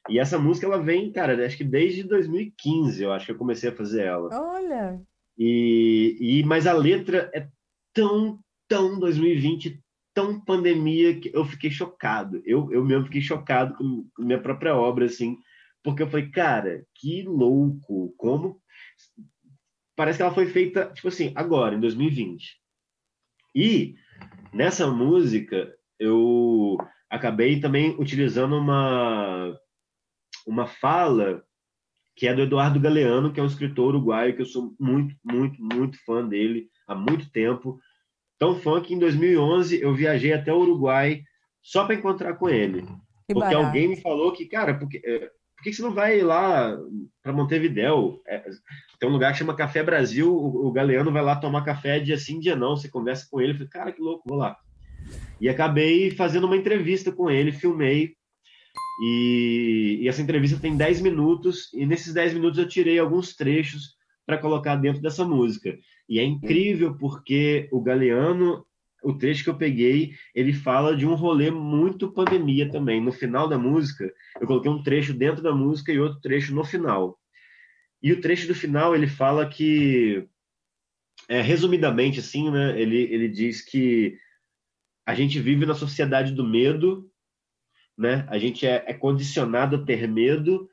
[0.07, 3.71] E essa música ela vem, cara, acho que desde 2015, eu acho que eu comecei
[3.71, 4.29] a fazer ela.
[4.31, 5.01] Olha.
[5.37, 7.47] E, e mas a letra é
[7.91, 9.81] tão, tão 2020,
[10.15, 12.41] tão pandemia que eu fiquei chocado.
[12.45, 15.37] Eu, eu mesmo fiquei chocado com minha própria obra, assim,
[15.83, 18.59] porque eu falei, cara, que louco, como
[19.95, 22.59] parece que ela foi feita, tipo assim, agora, em 2020.
[23.53, 23.95] E
[24.53, 26.77] nessa música eu
[27.09, 29.55] acabei também utilizando uma
[30.47, 31.43] uma fala
[32.15, 35.61] que é do Eduardo Galeano, que é um escritor uruguaio que eu sou muito, muito,
[35.61, 37.77] muito fã dele há muito tempo.
[38.37, 41.21] Tão fã que em 2011 eu viajei até o Uruguai
[41.61, 42.81] só para encontrar com ele.
[43.27, 43.65] Que porque barato.
[43.65, 46.77] alguém me falou que, cara, porque, por que você não vai lá
[47.23, 48.21] para Montevidéu?
[48.27, 48.43] É,
[48.99, 52.17] tem um lugar que chama Café Brasil, o, o Galeano vai lá tomar café dia
[52.17, 52.75] sim, dia não.
[52.75, 54.57] Você conversa com ele, eu falei, cara, que louco, vou lá.
[55.39, 58.15] E acabei fazendo uma entrevista com ele, filmei
[58.99, 63.94] e, e, essa entrevista tem 10 minutos, e nesses 10 minutos eu tirei alguns trechos
[64.25, 65.77] para colocar dentro dessa música.
[66.07, 68.65] E é incrível porque o Galeano,
[69.03, 73.01] o trecho que eu peguei, ele fala de um rolê muito pandemia também.
[73.01, 76.63] No final da música, eu coloquei um trecho dentro da música e outro trecho no
[76.63, 77.19] final.
[78.01, 80.27] E o trecho do final, ele fala que,
[81.27, 84.17] é, resumidamente assim, né, ele, ele diz que
[85.05, 87.09] a gente vive na sociedade do medo
[87.97, 88.25] né?
[88.29, 90.69] A gente é, é condicionado a ter medo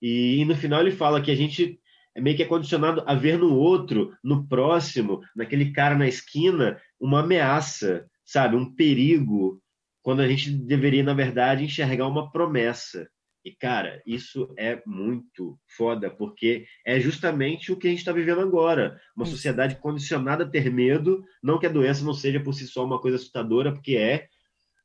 [0.00, 1.80] e, e, no final ele fala que a gente
[2.20, 7.20] meio que é condicionado a ver no outro, no próximo, naquele cara na esquina, uma
[7.20, 8.56] ameaça, sabe?
[8.56, 9.62] Um perigo,
[10.02, 13.08] quando a gente deveria, na verdade, enxergar uma promessa.
[13.44, 18.40] E, cara, isso é muito foda, porque é justamente o que a gente está vivendo
[18.40, 19.00] agora.
[19.16, 22.84] Uma sociedade condicionada a ter medo, não que a doença não seja por si só
[22.84, 24.28] uma coisa assustadora, porque é,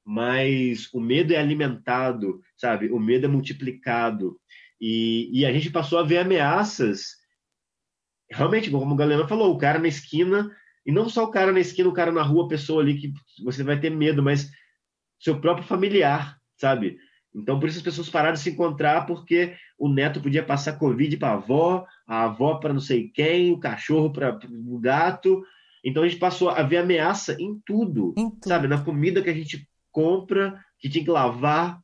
[0.04, 2.90] mas o medo é alimentado, sabe?
[2.90, 4.40] O medo é multiplicado.
[4.80, 7.16] E, e a gente passou a ver ameaças.
[8.30, 10.52] Realmente, como o Galena falou, o cara na esquina,
[10.86, 13.14] e não só o cara na esquina, o cara na rua, a pessoa ali que
[13.44, 14.50] você vai ter medo, mas
[15.20, 16.98] seu próprio familiar, sabe?
[17.36, 21.18] Então, por isso as pessoas pararam de se encontrar, porque o neto podia passar Covid
[21.18, 25.44] para a avó, a avó para não sei quem, o cachorro para o gato.
[25.84, 28.68] Então, a gente passou a ver ameaça em tudo, em tudo, sabe?
[28.68, 31.80] Na comida que a gente compra, que tinha que lavar,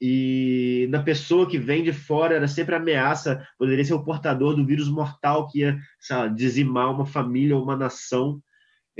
[0.00, 4.64] e na pessoa que vem de fora era sempre ameaça, poderia ser o portador do
[4.64, 8.42] vírus mortal que ia sabe, dizimar uma família, uma nação.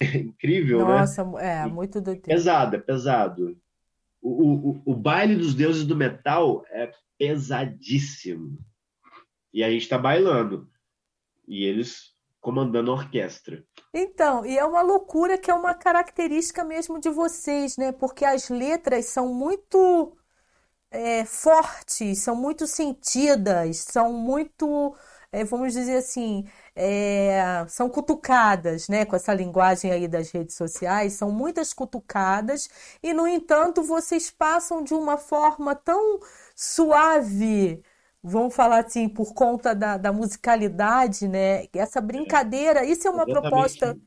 [0.01, 1.65] É incrível, Nossa, né?
[1.65, 3.59] é, muito do Pesado, é pesado.
[4.23, 8.57] O, o, o baile dos deuses do metal é pesadíssimo.
[9.53, 10.71] E a gente está bailando.
[11.49, 13.65] E eles comandando a orquestra.
[13.93, 17.91] Então, e é uma loucura que é uma característica mesmo de vocês, né?
[17.91, 20.17] Porque as letras são muito
[20.91, 24.95] é, fortes, são muito sentidas, são muito,
[25.33, 29.05] é, vamos dizer assim, é, são cutucadas, né?
[29.05, 32.69] Com essa linguagem aí das redes sociais, são muitas cutucadas,
[33.03, 36.21] e no entanto vocês passam de uma forma tão
[36.57, 37.83] suave
[38.23, 41.67] vamos falar assim, por conta da, da musicalidade, né?
[41.73, 43.79] Essa brincadeira, isso é uma Exatamente.
[43.79, 43.99] proposta.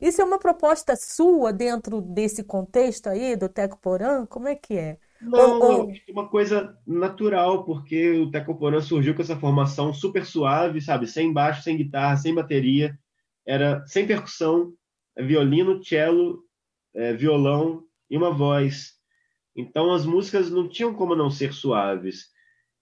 [0.00, 4.26] Isso é uma proposta sua dentro desse contexto aí do Teco Porã?
[4.26, 4.98] Como é que é?
[5.20, 5.90] Não, ou, ou...
[5.90, 11.06] é uma coisa natural, porque o Teco Porã surgiu com essa formação super suave, sabe?
[11.06, 12.98] Sem baixo, sem guitarra, sem bateria,
[13.46, 14.72] era sem percussão,
[15.16, 16.42] violino, cello,
[16.94, 18.92] é, violão e uma voz.
[19.54, 22.34] Então as músicas não tinham como não ser suaves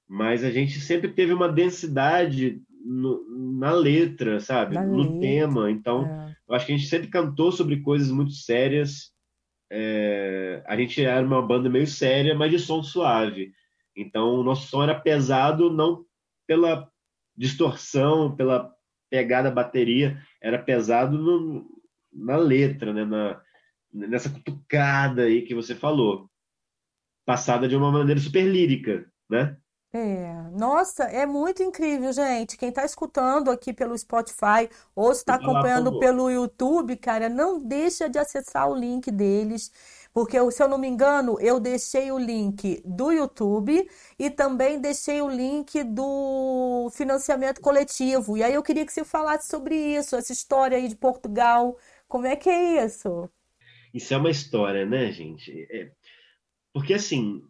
[0.08, 3.24] mas a gente sempre teve uma densidade no,
[3.58, 4.74] na letra, sabe?
[4.74, 5.20] Na no letra.
[5.20, 5.70] tema.
[5.70, 6.36] Então, é.
[6.48, 9.12] eu acho que a gente sempre cantou sobre coisas muito sérias.
[9.76, 13.52] É, a gente era uma banda meio séria, mas de som suave.
[13.96, 16.06] Então, o nosso som era pesado não
[16.46, 16.88] pela
[17.36, 18.72] distorção, pela
[19.10, 21.66] pegada bateria, era pesado no,
[22.12, 23.04] na letra, né?
[23.04, 23.42] Na,
[23.92, 26.30] nessa cutucada aí que você falou.
[27.26, 29.56] Passada de uma maneira super lírica, né?
[29.96, 32.56] É, nossa, é muito incrível, gente.
[32.56, 38.18] Quem está escutando aqui pelo Spotify ou está acompanhando pelo YouTube, cara, não deixa de
[38.18, 39.70] acessar o link deles,
[40.12, 43.88] porque se eu não me engano, eu deixei o link do YouTube
[44.18, 48.36] e também deixei o link do financiamento coletivo.
[48.36, 51.78] E aí eu queria que você falasse sobre isso, essa história aí de Portugal.
[52.08, 53.30] Como é que é isso?
[53.94, 55.68] Isso é uma história, né, gente?
[55.70, 55.92] É...
[56.72, 57.44] Porque assim,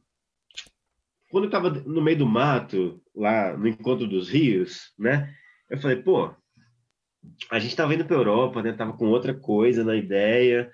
[1.34, 5.34] quando eu estava no meio do mato, lá no encontro dos rios, né?
[5.68, 6.32] Eu falei, pô,
[7.50, 8.72] a gente estava indo para Europa, né?
[8.72, 10.70] Tava com outra coisa na ideia.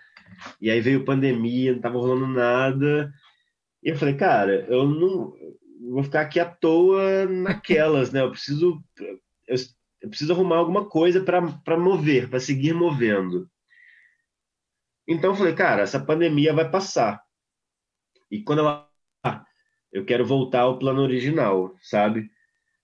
[0.60, 3.10] E aí veio pandemia, não tava rolando nada.
[3.82, 5.32] E eu falei, cara, eu não
[5.92, 8.20] vou ficar aqui à toa naquelas, né?
[8.20, 8.84] Eu preciso
[9.48, 9.56] eu,
[10.02, 13.48] eu preciso arrumar alguma coisa para mover, para seguir movendo.
[15.08, 17.22] Então eu falei, cara, essa pandemia vai passar.
[18.30, 18.89] E quando ela
[19.92, 22.30] eu quero voltar ao plano original, sabe?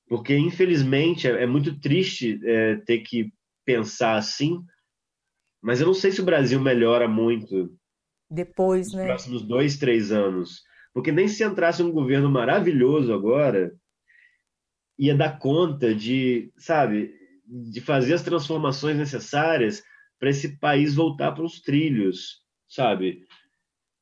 [0.09, 3.33] Porque, infelizmente, é, é muito triste é, ter que
[3.65, 4.63] pensar assim,
[5.61, 7.77] mas eu não sei se o Brasil melhora muito
[8.31, 9.07] depois, nos né?
[9.07, 10.63] próximos dois, três anos.
[10.93, 13.75] Porque nem se entrasse um governo maravilhoso agora,
[14.99, 17.13] ia dar conta de, sabe,
[17.45, 19.83] de fazer as transformações necessárias
[20.19, 23.25] para esse país voltar para os trilhos, sabe?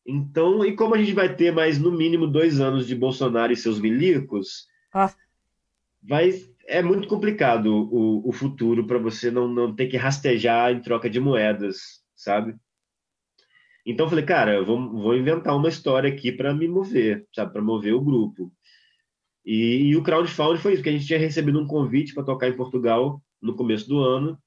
[0.07, 3.57] Então, e como a gente vai ter mais no mínimo dois anos de Bolsonaro e
[3.57, 5.13] seus milicos, ah.
[6.03, 6.31] vai
[6.67, 11.09] é muito complicado o, o futuro para você não, não ter que rastejar em troca
[11.11, 12.55] de moedas, sabe?
[13.87, 17.53] Então eu falei, cara, eu vou, vou inventar uma história aqui para me mover, sabe,
[17.53, 18.51] para mover o grupo.
[19.45, 22.49] E, e, o crowdfunding foi isso, que a gente tinha recebido um convite para tocar
[22.49, 24.39] em Portugal no começo do ano.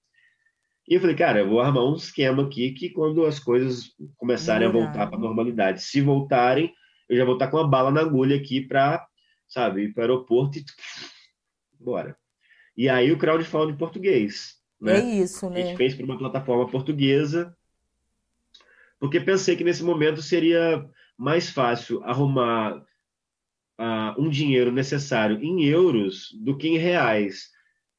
[0.87, 4.67] E eu falei, cara, eu vou armar um esquema aqui que quando as coisas começarem
[4.67, 6.73] a voltar para a normalidade, se voltarem,
[7.09, 9.05] eu já vou estar com a bala na agulha aqui para,
[9.47, 10.63] sabe, ir para o aeroporto e
[11.77, 12.17] bora.
[12.75, 14.55] E aí o crowdfunding em português.
[14.79, 14.99] Né?
[14.99, 15.61] É isso, né?
[15.61, 17.55] A gente fez para uma plataforma portuguesa,
[18.99, 26.29] porque pensei que nesse momento seria mais fácil arrumar uh, um dinheiro necessário em euros
[26.39, 27.49] do que em reais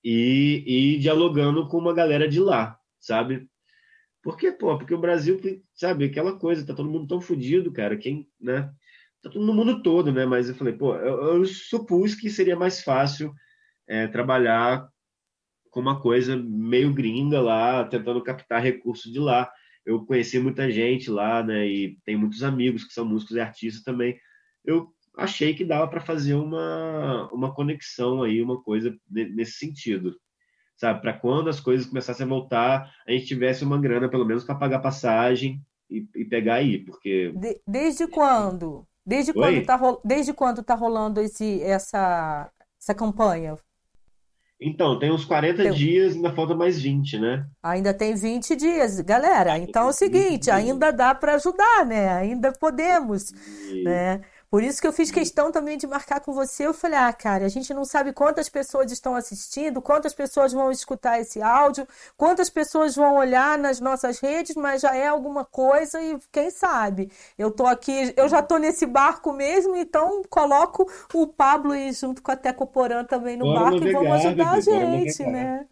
[0.02, 3.48] e, e dialogando com uma galera de lá, sabe?
[4.22, 5.40] Porque, pô, porque o Brasil,
[5.74, 8.70] sabe, aquela coisa, tá todo mundo tão fodido, cara, quem, né?
[9.22, 10.26] Tá todo mundo todo, né?
[10.26, 13.32] Mas eu falei, pô, eu, eu supus que seria mais fácil
[13.86, 14.88] é, trabalhar
[15.70, 19.50] com uma coisa meio gringa lá, tentando captar recursos de lá.
[19.84, 21.66] Eu conheci muita gente lá, né?
[21.66, 24.18] E tem muitos amigos que são músicos e artistas também.
[24.64, 30.18] Eu achei que dava para fazer uma, uma conexão aí, uma coisa nesse sentido.
[30.78, 34.44] Sabe, para quando as coisas começassem a voltar, a gente tivesse uma grana pelo menos
[34.44, 35.60] para pagar passagem
[35.90, 38.86] e, e, pegar aí, porque de, desde quando?
[39.04, 39.36] Desde Oi?
[39.36, 42.48] quando tá desde quando tá rolando esse essa
[42.80, 43.56] essa campanha?
[44.60, 45.72] Então, tem uns 40 tem...
[45.72, 47.46] dias, ainda falta mais 20, né?
[47.62, 49.56] Ainda tem 20 dias, galera.
[49.56, 52.08] Então é o seguinte, ainda dá para ajudar, né?
[52.10, 53.30] Ainda podemos,
[53.70, 53.84] e...
[53.84, 54.20] né?
[54.50, 56.66] Por isso que eu fiz questão também de marcar com você.
[56.66, 60.70] Eu falei, ah, cara, a gente não sabe quantas pessoas estão assistindo, quantas pessoas vão
[60.70, 61.86] escutar esse áudio,
[62.16, 67.10] quantas pessoas vão olhar nas nossas redes, mas já é alguma coisa e quem sabe.
[67.36, 72.22] Eu tô aqui, eu já tô nesse barco mesmo, então coloco o Pablo e junto
[72.22, 75.66] com a Teco Porã também no bora barco e vamos ajudar a gente, né?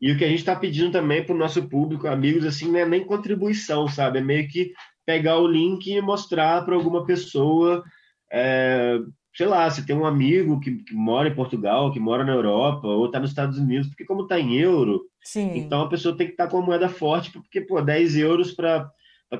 [0.00, 2.80] E o que a gente está pedindo também para o nosso público, amigos, assim, não
[2.80, 4.18] é nem contribuição, sabe?
[4.18, 4.72] É meio que
[5.06, 7.84] pegar o link e mostrar para alguma pessoa
[8.30, 8.98] é,
[9.34, 12.86] sei lá, se tem um amigo que, que, mora em Portugal, que mora na Europa,
[12.86, 15.52] ou está nos Estados Unidos, porque como está em euro, Sim.
[15.56, 18.52] então a pessoa tem que estar tá com a moeda forte, porque, pô, 10 euros
[18.52, 18.90] para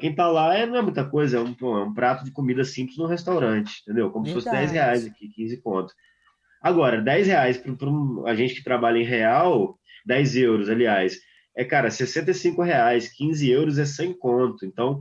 [0.01, 2.65] quem está lá é, não é muita coisa, é um, é um prato de comida
[2.65, 4.11] simples no restaurante, entendeu?
[4.11, 4.45] Como Verdade.
[4.45, 5.95] se fosse 10 reais aqui, 15 contos.
[6.63, 11.19] Agora, 10 reais para um, a gente que trabalha em real, 10 euros, aliás,
[11.57, 14.65] é, cara, 65 reais, 15 euros é 100 conto.
[14.65, 15.01] Então,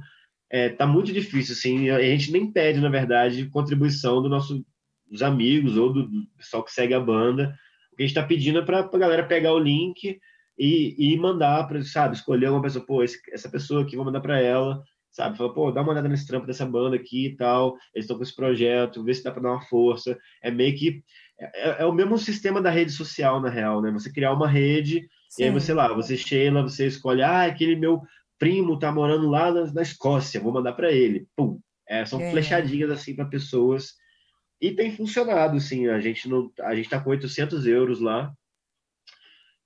[0.49, 4.65] é, tá muito difícil, assim, a gente nem pede, na verdade, contribuição do nosso,
[5.09, 7.53] dos amigos ou do, do pessoal que segue a banda.
[7.93, 10.19] O que a gente está pedindo é para a galera pegar o link
[10.57, 14.21] e, e mandar para, sabe, escolher uma pessoa, pô, esse, essa pessoa aqui, vou mandar
[14.21, 14.81] para ela,
[15.11, 18.17] sabe, fala, pô, dá uma olhada nesse trampo dessa banda aqui e tal, eles estão
[18.17, 20.17] com esse projeto, vê se dá para dar uma força.
[20.41, 21.03] É meio que,
[21.39, 23.91] é, é, o mesmo sistema da rede social, na real, né?
[23.91, 25.43] Você criar uma rede, Sim.
[25.43, 28.01] e aí você lá, você Sheila, você escolhe, ah, aquele meu
[28.39, 31.27] primo tá morando lá na, na Escócia, vou mandar para ele.
[31.35, 31.59] Pum.
[31.87, 32.31] É, são é.
[32.31, 33.93] flechadinhas assim para pessoas.
[34.61, 35.87] E tem funcionado, sim.
[35.87, 38.33] A gente não, a gente tá com 800 euros lá,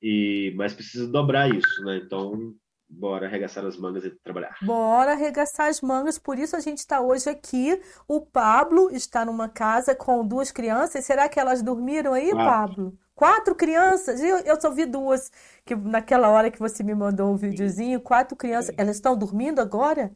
[0.04, 2.02] e mas precisa dobrar isso, né?
[2.04, 2.54] Então,
[3.00, 4.56] bora arregaçar as mangas e trabalhar.
[4.62, 7.80] Bora arregaçar as mangas, por isso a gente está hoje aqui.
[8.08, 11.06] O Pablo está numa casa com duas crianças.
[11.06, 12.36] Será que elas dormiram aí, ah.
[12.36, 12.98] Pablo?
[13.16, 14.22] Quatro crianças?
[14.22, 15.32] Eu, eu só vi duas,
[15.66, 18.74] que naquela hora que você me mandou um videozinho, quatro crianças.
[18.78, 20.12] Elas estão dormindo agora?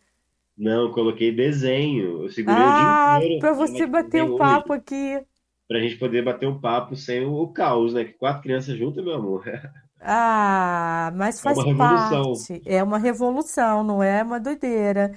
[0.58, 2.24] Não, coloquei desenho.
[2.24, 3.40] Eu segurei ah, o dia inteiro.
[3.40, 5.22] para você bater um papo aqui.
[5.68, 8.06] Pra gente poder bater um papo sem o caos, né?
[8.06, 9.44] Que quatro crianças juntas, meu amor.
[10.00, 12.62] Ah, mas faz é parte.
[12.66, 15.12] É uma revolução, não é uma doideira.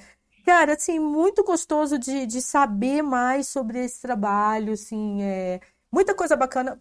[0.44, 5.60] Cara, assim, muito gostoso de, de saber mais sobre esse trabalho, assim, é
[5.92, 6.80] muita coisa bacana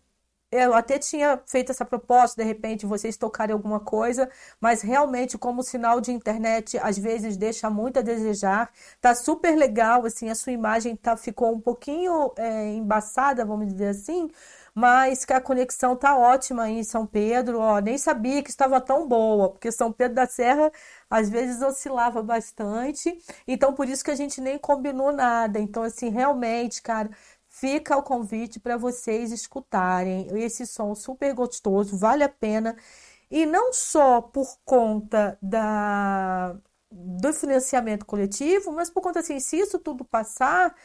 [0.52, 4.28] eu até tinha feito essa proposta, de repente, vocês tocarem alguma coisa,
[4.60, 8.72] mas realmente, como sinal de internet, às vezes deixa muito a desejar.
[9.00, 13.90] Tá super legal, assim, a sua imagem tá, ficou um pouquinho é, embaçada, vamos dizer
[13.90, 14.28] assim,
[14.74, 18.80] mas que a conexão tá ótima aí em São Pedro, ó, nem sabia que estava
[18.82, 20.72] tão boa, porque São Pedro da Serra
[21.10, 23.18] às vezes oscilava bastante,
[23.48, 25.60] então por isso que a gente nem combinou nada.
[25.60, 27.10] Então, assim, realmente, cara,
[27.50, 32.76] fica o convite para vocês escutarem esse som super gostoso, vale a pena.
[33.30, 36.56] E não só por conta da,
[36.92, 40.76] do financiamento coletivo, mas por conta assim, se isso tudo passar,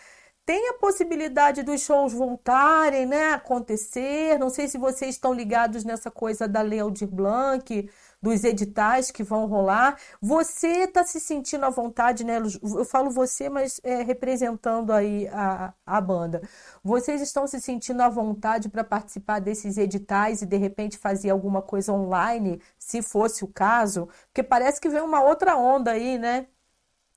[0.47, 4.39] tem a possibilidade dos shows voltarem, né, acontecer.
[4.39, 7.91] Não sei se vocês estão ligados nessa coisa da Lei Aldir Blanc,
[8.21, 9.99] dos editais que vão rolar.
[10.21, 12.39] Você está se sentindo à vontade, né?
[12.63, 16.43] Eu falo você, mas é, representando aí a, a banda.
[16.83, 21.63] Vocês estão se sentindo à vontade para participar desses editais e de repente fazer alguma
[21.63, 24.09] coisa online, se fosse o caso?
[24.27, 26.47] Porque parece que vem uma outra onda aí, né?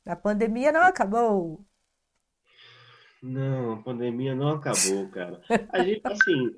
[0.06, 1.66] A pandemia não acabou.
[3.28, 5.42] Não, a pandemia não acabou, cara.
[5.74, 6.50] A gente, assim,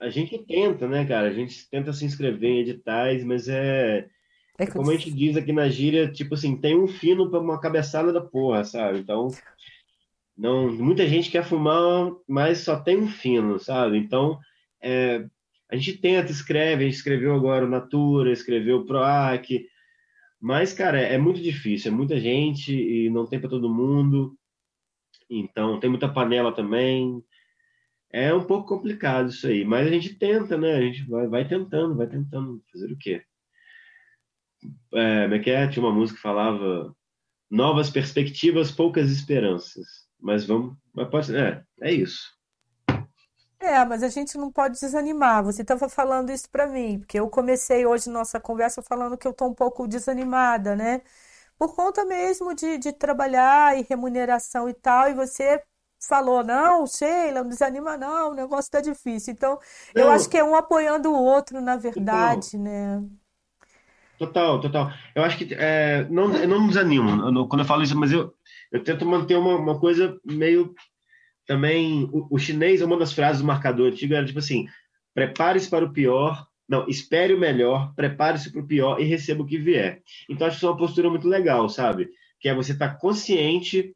[0.00, 1.28] a gente tenta, né, cara?
[1.28, 4.08] A gente tenta se inscrever em editais, mas é,
[4.58, 7.60] é como a gente diz aqui na gíria, tipo assim, tem um fino para uma
[7.60, 8.98] cabeçada da porra, sabe?
[8.98, 9.28] Então,
[10.36, 13.98] não, muita gente quer fumar, mas só tem um fino, sabe?
[13.98, 14.38] Então,
[14.82, 15.26] é,
[15.70, 19.66] a gente tenta, escreve, a gente escreveu agora o Natura, escreveu o PROAC,
[20.40, 24.34] mas, cara, é muito difícil, é muita gente e não tem para todo mundo.
[25.28, 27.22] Então, tem muita panela também.
[28.12, 30.74] É um pouco complicado isso aí, mas a gente tenta, né?
[30.74, 33.22] A gente vai, vai tentando, vai tentando fazer o quê?
[34.94, 35.68] É, como é é?
[35.68, 36.94] Tinha uma música que falava
[37.50, 39.86] novas perspectivas, poucas esperanças.
[40.20, 42.32] Mas vamos, mas pode, é, é isso.
[43.60, 45.42] É, mas a gente não pode desanimar.
[45.44, 49.32] Você estava falando isso para mim, porque eu comecei hoje nossa conversa falando que eu
[49.32, 51.00] estou um pouco desanimada, né?
[51.58, 55.62] Por conta mesmo de, de trabalhar e remuneração e tal, e você
[56.06, 59.32] falou, não, Sheila, não desanima não, o negócio tá difícil.
[59.32, 59.58] Então,
[59.94, 60.02] não.
[60.02, 62.64] eu acho que é um apoiando o outro, na verdade, total.
[62.64, 63.02] né?
[64.18, 64.92] Total, total.
[65.14, 68.32] Eu acho que é, não, eu não me desanimo quando eu falo isso, mas eu,
[68.70, 70.74] eu tento manter uma, uma coisa meio
[71.46, 72.08] também.
[72.12, 74.66] O, o chinês, uma das frases do marcador antigo era tipo assim:
[75.14, 79.46] prepare-se para o pior, não, espere o melhor, prepare-se para o pior e receba o
[79.46, 80.02] que vier.
[80.28, 82.08] Então, acho que isso é uma postura muito legal, sabe?
[82.40, 83.94] Que é você estar tá consciente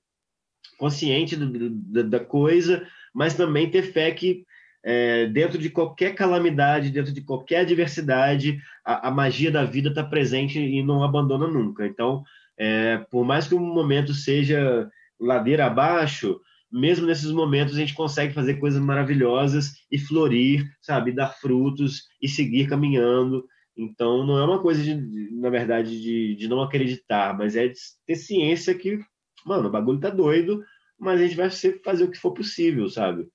[0.78, 4.44] consciente do, do, da coisa, mas também ter fé que
[4.82, 10.04] é, dentro de qualquer calamidade, dentro de qualquer adversidade, a, a magia da vida está
[10.04, 11.84] presente e não abandona nunca.
[11.84, 12.22] Então,
[12.56, 14.88] é, por mais que o momento seja
[15.20, 16.40] ladeira abaixo,
[16.70, 22.28] mesmo nesses momentos a gente consegue fazer coisas maravilhosas e florir, sabe, dar frutos e
[22.28, 23.44] seguir caminhando.
[23.76, 24.94] Então, não é uma coisa, de,
[25.32, 28.98] na verdade, de, de não acreditar, mas é de ter ciência que
[29.44, 30.62] mano, o bagulho tá doido,
[30.98, 31.50] mas a gente vai
[31.84, 33.28] fazer o que for possível, sabe?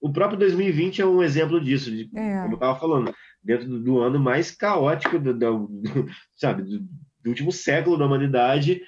[0.00, 2.42] O próprio 2020 é um exemplo disso, de, é.
[2.42, 6.84] como eu tava falando, dentro do, do ano mais caótico, do, do, do sabe, do,
[7.26, 8.80] último século da humanidade,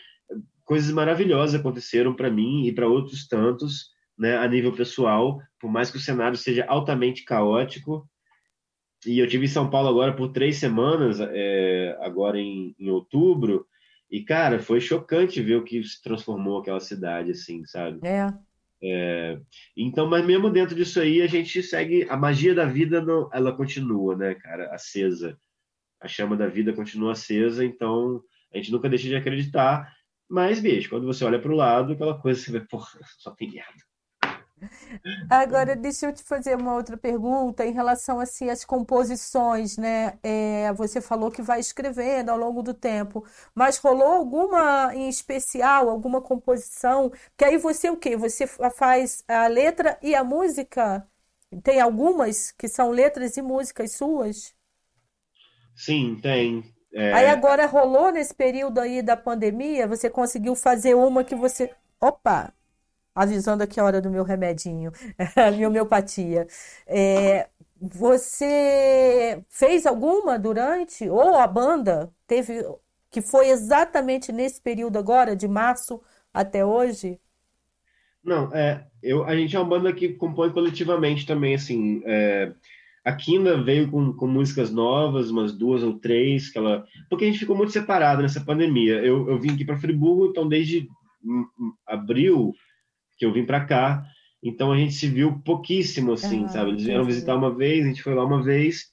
[0.64, 3.90] coisas maravilhosas aconteceram para mim e para outros tantos,
[4.22, 8.08] né, a nível pessoal, por mais que o cenário seja altamente caótico.
[9.04, 13.66] E eu tive em São Paulo agora por três semanas, é, agora em, em outubro,
[14.08, 17.98] e, cara, foi chocante ver o que se transformou aquela cidade, assim, sabe?
[18.06, 18.28] É.
[18.80, 19.40] é.
[19.76, 22.06] Então, mas mesmo dentro disso aí, a gente segue.
[22.08, 24.72] A magia da vida, não, ela continua, né, cara?
[24.72, 25.36] Acesa.
[26.00, 28.22] A chama da vida continua acesa, então
[28.54, 29.92] a gente nunca deixa de acreditar.
[30.28, 33.50] Mas, bicho, quando você olha para o lado, aquela coisa, você vê, porra, só tem
[33.50, 33.82] merda.
[35.28, 40.18] Agora, deixa eu te fazer uma outra pergunta em relação assim, às composições, né?
[40.22, 45.88] É, você falou que vai escrevendo ao longo do tempo, mas rolou alguma em especial,
[45.88, 47.10] alguma composição?
[47.36, 48.16] Que aí você o quê?
[48.16, 51.06] Você faz a letra e a música?
[51.62, 54.54] Tem algumas que são letras e músicas suas?
[55.76, 56.62] Sim, tem.
[56.94, 57.12] É...
[57.12, 61.70] Aí agora rolou nesse período aí da pandemia, você conseguiu fazer uma que você.
[62.00, 62.52] Opa!
[63.14, 64.92] Avisando aqui a hora do meu remedinho,
[65.36, 66.46] a minha homeopatia.
[66.86, 67.48] É,
[67.80, 72.64] você fez alguma durante, ou a banda teve,
[73.10, 76.00] que foi exatamente nesse período agora, de março
[76.32, 77.20] até hoje?
[78.24, 82.52] Não, é, eu, a gente é uma banda que compõe coletivamente também, assim, é,
[83.04, 87.26] a Kinda veio com, com músicas novas, umas duas ou três, que ela, porque a
[87.26, 88.94] gente ficou muito separado nessa pandemia.
[89.04, 90.88] Eu, eu vim aqui para Friburgo, então desde
[91.86, 92.54] abril
[93.22, 94.04] que eu vim para cá
[94.42, 96.70] Então a gente se viu pouquíssimo, assim, sabe?
[96.72, 98.90] Eles vieram visitar uma vez, a gente foi lá uma vez.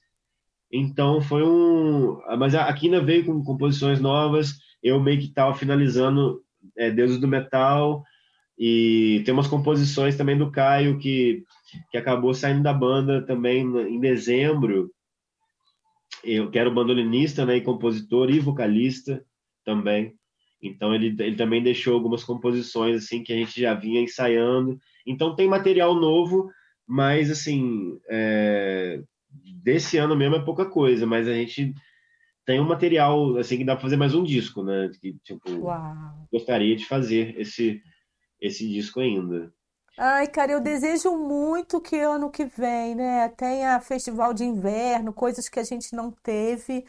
[0.72, 2.20] Então foi um.
[2.38, 4.54] Mas a Quina veio com composições novas.
[4.80, 6.40] Eu meio que estava finalizando
[6.78, 8.04] é, Deuses do Metal.
[8.56, 11.42] E tem umas composições também do Caio que,
[11.90, 14.92] que acabou saindo da banda também em dezembro.
[16.22, 19.24] Eu quero bandolinista, né, e compositor e vocalista
[19.64, 20.14] também.
[20.62, 24.78] Então ele, ele também deixou algumas composições assim que a gente já vinha ensaiando.
[25.06, 26.50] Então tem material novo,
[26.86, 29.02] mas assim é,
[29.62, 31.72] desse ano mesmo é pouca coisa, mas a gente
[32.44, 34.90] tem um material assim que dá para fazer mais um disco, né?
[35.00, 36.28] Que tipo Uau.
[36.30, 37.80] gostaria de fazer esse
[38.40, 39.52] esse disco ainda.
[39.98, 45.46] Ai, cara, eu desejo muito que ano que vem, né, tenha festival de inverno, coisas
[45.46, 46.86] que a gente não teve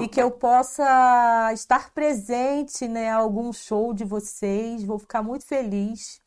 [0.00, 4.84] e que eu possa estar presente, né, algum show de vocês.
[4.84, 6.20] Vou ficar muito feliz.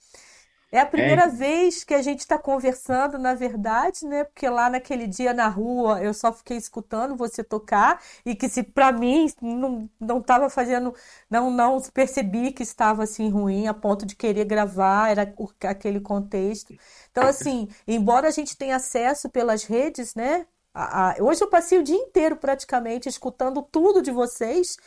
[0.70, 1.30] É a primeira é.
[1.30, 4.26] vez que a gente está conversando, na verdade, né?
[4.26, 8.64] Porque lá naquele dia na rua eu só fiquei escutando você tocar e que se
[8.64, 10.94] para mim não não estava fazendo,
[11.30, 15.34] não não percebi que estava assim ruim a ponto de querer gravar, era
[15.70, 16.76] aquele contexto.
[17.12, 20.46] Então assim, embora a gente tenha acesso pelas redes, né?
[20.78, 24.78] A, a, hoje eu passei o dia inteiro praticamente escutando tudo de vocês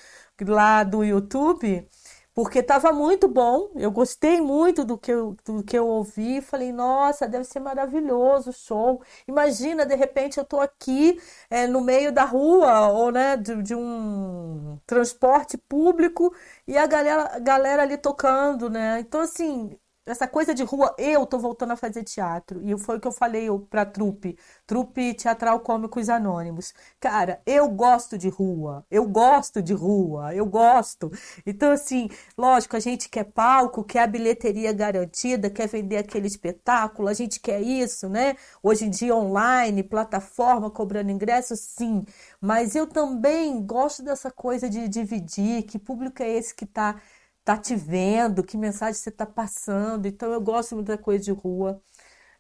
[0.41, 1.89] lá do YouTube
[2.35, 3.71] porque estava muito bom.
[3.77, 6.41] Eu gostei muito do que eu, do que eu ouvi.
[6.41, 9.03] Falei, nossa, deve ser maravilhoso o show.
[9.27, 11.21] Imagina, de repente eu estou aqui
[11.51, 16.35] é, no meio da rua ou né, de, de, um transporte público
[16.67, 19.01] e a galera, a galera ali tocando, né?
[19.01, 19.77] Então, assim,
[20.07, 22.61] essa coisa de rua, eu tô voltando a fazer teatro.
[22.65, 24.37] E foi o que eu falei pra trupe,
[24.67, 26.75] trupe teatral Cômicos Anônimos.
[26.99, 31.11] Cara, eu gosto de rua, eu gosto de rua, eu gosto.
[31.47, 37.09] Então, assim, lógico, a gente quer palco, quer a bilheteria garantida, quer vender aquele espetáculo,
[37.09, 38.37] a gente quer isso, né?
[38.63, 42.05] Hoje em dia, online, plataforma, cobrando ingresso, sim.
[42.41, 47.01] Mas eu também gosto dessa coisa de dividir, que público é esse que tá
[47.45, 50.07] tá te vendo, que mensagem você tá passando.
[50.07, 51.81] Então eu gosto muito da coisa de rua.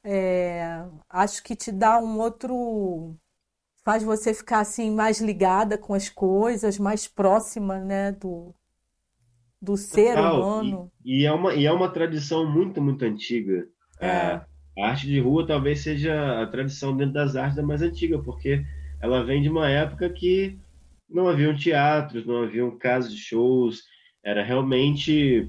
[0.03, 3.17] É, acho que te dá um outro.
[3.85, 8.55] faz você ficar assim mais ligada com as coisas, mais próxima, né, do,
[9.61, 10.41] do ser Total.
[10.41, 10.93] humano.
[11.05, 13.67] E, e, é uma, e é uma tradição muito, muito antiga.
[14.01, 14.07] É.
[14.07, 14.45] é.
[14.79, 18.65] a arte de rua talvez seja a tradição dentro das artes da mais antiga, porque
[19.01, 20.59] ela vem de uma época que
[21.09, 23.83] não haviam teatros, não haviam casas de shows,
[24.25, 25.49] era realmente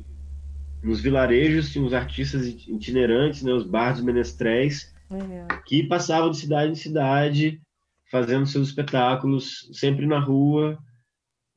[0.83, 5.47] nos vilarejos tinha os artistas itinerantes, né, os bardos menestréis, uhum.
[5.65, 7.61] que passavam de cidade em cidade
[8.09, 10.77] fazendo seus espetáculos sempre na rua.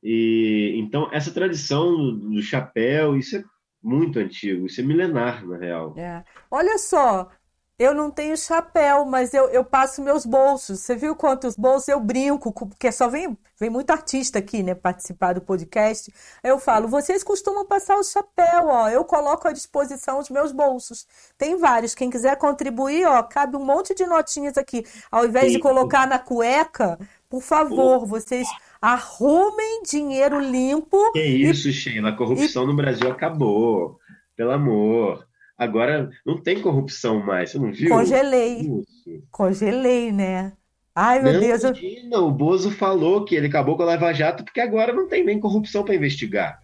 [0.01, 3.43] E então essa tradição do, do chapéu, isso é
[3.83, 5.93] muito antigo, isso é milenar na real.
[5.97, 6.23] É.
[6.49, 7.29] Olha só,
[7.77, 10.79] eu não tenho chapéu, mas eu, eu passo meus bolsos.
[10.79, 12.53] Você viu quantos bolsos eu brinco?
[12.53, 16.13] Porque só vem, vem muito artista aqui, né, participar do podcast.
[16.41, 18.87] Eu falo, vocês costumam passar o chapéu, ó.
[18.87, 21.05] Eu coloco à disposição os meus bolsos.
[21.37, 21.93] Tem vários.
[21.93, 24.85] Quem quiser contribuir, ó, cabe um monte de notinhas aqui.
[25.11, 26.97] Ao invés de colocar na cueca,
[27.29, 28.47] por favor, vocês
[28.81, 31.11] arrumem dinheiro limpo.
[31.11, 31.73] Que isso, e...
[31.73, 32.09] Sheila.
[32.09, 32.67] A corrupção e...
[32.67, 33.99] no Brasil acabou.
[34.37, 35.27] Pelo amor.
[35.57, 37.89] Agora não tem corrupção mais, você não viu?
[37.89, 38.59] Congelei.
[38.59, 39.23] Isso.
[39.31, 40.53] Congelei, né?
[40.93, 41.63] Ai, meu não, Deus.
[41.63, 45.25] Imagina, o Bozo falou que ele acabou com a Lava Jato porque agora não tem
[45.25, 46.61] nem corrupção para investigar.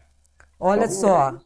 [0.60, 1.38] Olha só.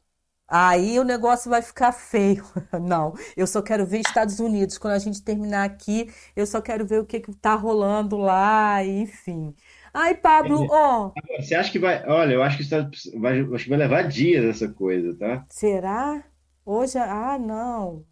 [0.47, 2.45] Aí o negócio vai ficar feio.
[2.79, 4.77] Não, eu só quero ver Estados Unidos.
[4.77, 8.83] Quando a gente terminar aqui, eu só quero ver o que, que tá rolando lá,
[8.85, 9.55] enfim.
[9.91, 10.67] Ai, Pablo, é.
[10.69, 11.07] ó.
[11.07, 11.39] É.
[11.39, 11.41] Oh.
[11.41, 12.05] Você acha que vai.
[12.05, 12.87] Olha, eu acho que, está,
[13.17, 15.43] vai, acho que vai levar dias essa coisa, tá?
[15.49, 16.23] Será?
[16.65, 18.03] Hoje, ah, não.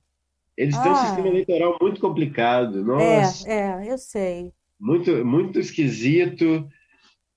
[0.56, 1.06] Eles têm um ah.
[1.06, 2.80] sistema eleitoral muito complicado.
[2.80, 3.50] É, Nossa.
[3.50, 4.54] É, é, eu sei.
[4.80, 6.68] Muito, muito esquisito,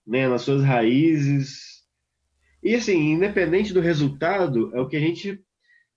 [0.06, 1.84] né, nas suas raízes.
[2.62, 5.40] E assim, independente do resultado, é o que a gente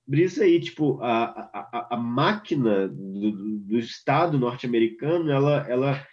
[0.07, 6.07] brisa aí, tipo, a, a, a máquina do, do Estado norte-americano, ela, ela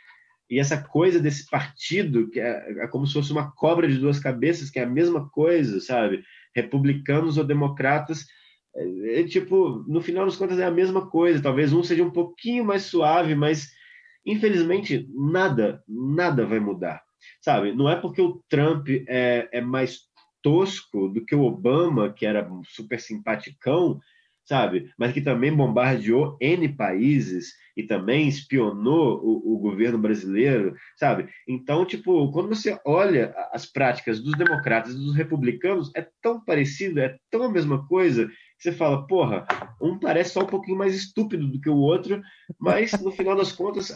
[0.51, 4.19] e essa coisa desse partido que é, é, como se fosse uma cobra de duas
[4.19, 6.23] cabeças, que é a mesma coisa, sabe?
[6.55, 8.27] Republicanos ou democratas
[8.77, 11.43] é, é, tipo, no final das contas é a mesma coisa.
[11.43, 13.71] Talvez um seja um pouquinho mais suave, mas
[14.25, 17.03] infelizmente nada, nada vai mudar.
[17.41, 17.73] Sabe?
[17.73, 20.01] Não é porque o Trump é, é mais
[20.43, 23.99] tosco do que o Obama, que era super simpaticão,
[24.45, 24.91] sabe?
[24.97, 31.29] Mas que também bombardeou N países e também espionou o, o, governo brasileiro, sabe?
[31.47, 37.01] Então, tipo, quando você olha as práticas dos democratas e dos republicanos, é tão parecido,
[37.01, 39.47] é tão a mesma coisa, Você fala, porra,
[39.81, 42.23] um parece só um pouquinho mais estúpido do que o outro,
[42.59, 43.93] mas no final das contas,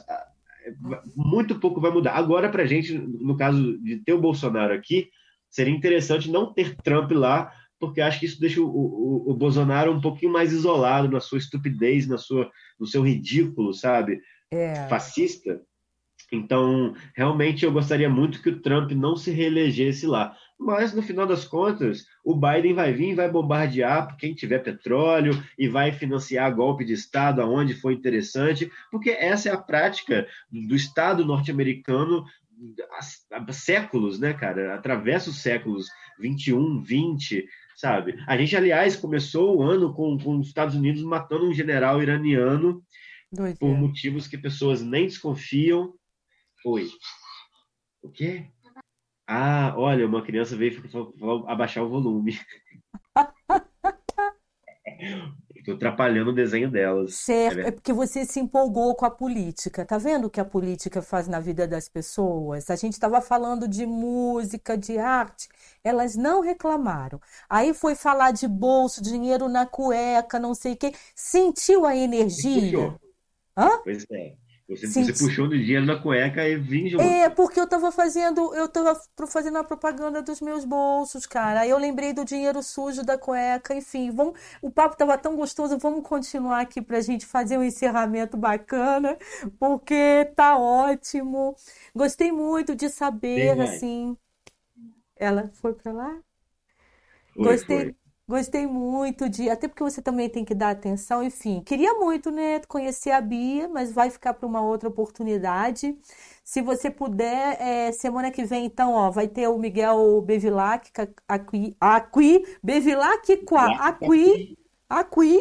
[1.16, 2.12] muito pouco vai mudar.
[2.12, 5.08] Agora, para a gente, no caso de ter o Bolsonaro aqui,
[5.48, 9.90] seria interessante não ter Trump lá, porque acho que isso deixa o, o, o, Bolsonaro
[9.90, 14.20] um pouquinho mais isolado na sua estupidez, na sua, no seu ridículo, sabe?
[14.50, 14.86] É.
[14.88, 15.62] Fascista.
[16.32, 20.36] Então, realmente, eu gostaria muito que o Trump não se reelegesse lá.
[20.58, 25.32] Mas, no final das contas, o Biden vai vir e vai bombardear quem tiver petróleo
[25.58, 30.76] e vai financiar golpe de Estado aonde for interessante, porque essa é a prática do
[30.76, 32.24] Estado norte-americano
[33.32, 34.74] há séculos, né, cara?
[34.74, 38.22] Atravessa os séculos 21, 20, sabe?
[38.26, 42.82] A gente, aliás, começou o ano com, com os Estados Unidos matando um general iraniano
[43.32, 45.94] Dois por motivos que pessoas nem desconfiam.
[46.64, 46.90] Oi.
[48.02, 48.46] O quê?
[49.26, 50.82] Ah, olha, uma criança veio
[51.46, 52.38] abaixar o volume.
[55.54, 57.14] Estou atrapalhando o desenho delas.
[57.14, 59.84] Certo, é, é porque você se empolgou com a política.
[59.84, 62.70] Tá vendo o que a política faz na vida das pessoas?
[62.70, 65.48] A gente estava falando de música, de arte,
[65.84, 67.20] elas não reclamaram.
[67.48, 70.92] Aí foi falar de bolso, dinheiro na cueca, não sei o quê.
[71.14, 72.98] Sentiu a energia?
[73.56, 73.68] Hã?
[73.84, 74.36] Pois é.
[74.70, 76.56] Você, você puxou do dinheiro na cueca e
[76.88, 77.02] junto.
[77.02, 81.60] É, porque eu tava fazendo, eu tava fazendo a propaganda dos meus bolsos, cara.
[81.60, 84.10] Aí eu lembrei do dinheiro sujo da cueca, enfim.
[84.12, 89.16] Vamos, o papo tava tão gostoso, vamos continuar aqui pra gente fazer um encerramento bacana,
[89.58, 91.56] porque tá ótimo.
[91.94, 94.16] Gostei muito de saber, assim.
[95.16, 96.20] Ela foi pra lá?
[97.36, 97.84] Gostei.
[97.84, 97.99] Foi.
[98.30, 101.60] Gostei muito de, até porque você também tem que dar atenção, enfim.
[101.64, 105.98] Queria muito, né, conhecer a Bia, mas vai ficar para uma outra oportunidade.
[106.44, 110.92] Se você puder, é, semana que vem, então, ó, vai ter o Miguel Bevilac,
[111.26, 114.56] Aqui, Aqui, Bevilac, Qua, Aqui,
[114.88, 115.40] Aqui,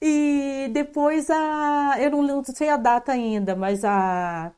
[0.00, 4.52] e depois a, eu não, não sei a data ainda, mas a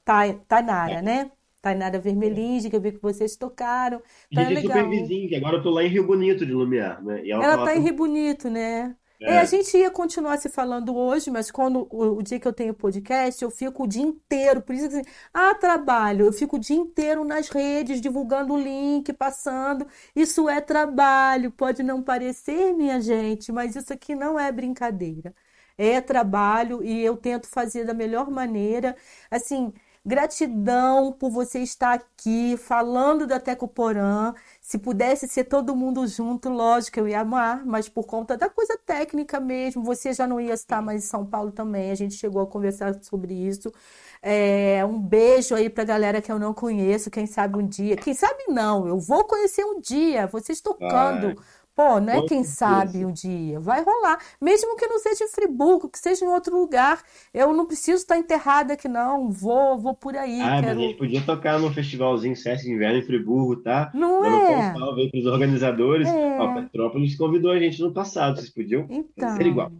[0.49, 1.33] Tainara, né?
[1.65, 3.99] Tainara Vermelinge, que eu vi que vocês tocaram.
[4.35, 4.77] Tá gente é legal.
[4.77, 7.25] super vizinho, que agora eu tô lá em Rio Bonito de Lumiar, né?
[7.25, 8.95] E ela ela tá em Rio Bonito, né?
[9.19, 9.37] É.
[9.37, 12.53] É, a gente ia continuar se falando hoje, mas quando o, o, dia que eu
[12.53, 14.61] tenho podcast, eu fico o dia inteiro.
[14.61, 18.59] Por isso que assim, ah, trabalho, eu fico o dia inteiro nas redes, divulgando o
[18.61, 19.87] link, passando.
[20.15, 21.51] Isso é trabalho.
[21.51, 25.35] Pode não parecer, minha gente, mas isso aqui não é brincadeira.
[25.79, 28.95] É trabalho e eu tento fazer da melhor maneira.
[29.31, 29.73] Assim,
[30.07, 34.35] Gratidão por você estar aqui falando da Tecoporã.
[34.61, 38.79] Se pudesse ser todo mundo junto, lógico, eu ia amar, mas por conta da coisa
[38.85, 41.91] técnica mesmo, você já não ia estar mais em São Paulo também.
[41.91, 43.73] A gente chegou a conversar sobre isso.
[44.21, 47.97] É, um beijo aí pra galera que eu não conheço, quem sabe um dia.
[47.97, 51.35] Quem sabe não, eu vou conhecer um dia, vocês tocando.
[51.75, 52.23] Pô, né?
[52.29, 54.19] Quem sabe um dia vai rolar.
[54.41, 57.03] Mesmo que não seja em Friburgo, que seja em outro lugar.
[57.33, 59.29] Eu não preciso estar enterrada aqui, não.
[59.31, 60.41] Vou, vou por aí.
[60.41, 60.67] Ah, quero...
[60.67, 63.91] mas a gente podia tocar no festivalzinho Sesc de Inverno em Friburgo, tá?
[63.93, 64.71] Não Dando é?
[64.71, 66.07] Um salve aí pros organizadores.
[66.07, 66.39] É.
[66.39, 68.37] Ó, Petrópolis convidou a gente no passado.
[68.37, 69.31] Vocês podiam então...
[69.31, 69.73] fazer igual.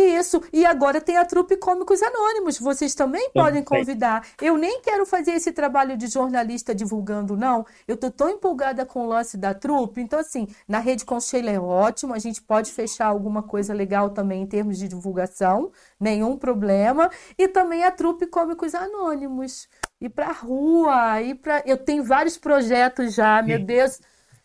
[0.00, 4.26] Isso, e agora tem a trupe Cômicos Anônimos, vocês também podem convidar.
[4.40, 7.66] Eu nem quero fazer esse trabalho de jornalista divulgando, não.
[7.86, 11.60] Eu tô tão empolgada com o lance da trupe, então assim, na Rede Concheila é
[11.60, 17.10] ótimo, a gente pode fechar alguma coisa legal também em termos de divulgação, nenhum problema.
[17.38, 19.68] E também a trupe Cômicos Anônimos.
[20.00, 21.62] Ir pra rua, ir pra...
[21.66, 24.00] Eu tenho vários projetos já, meu Deus,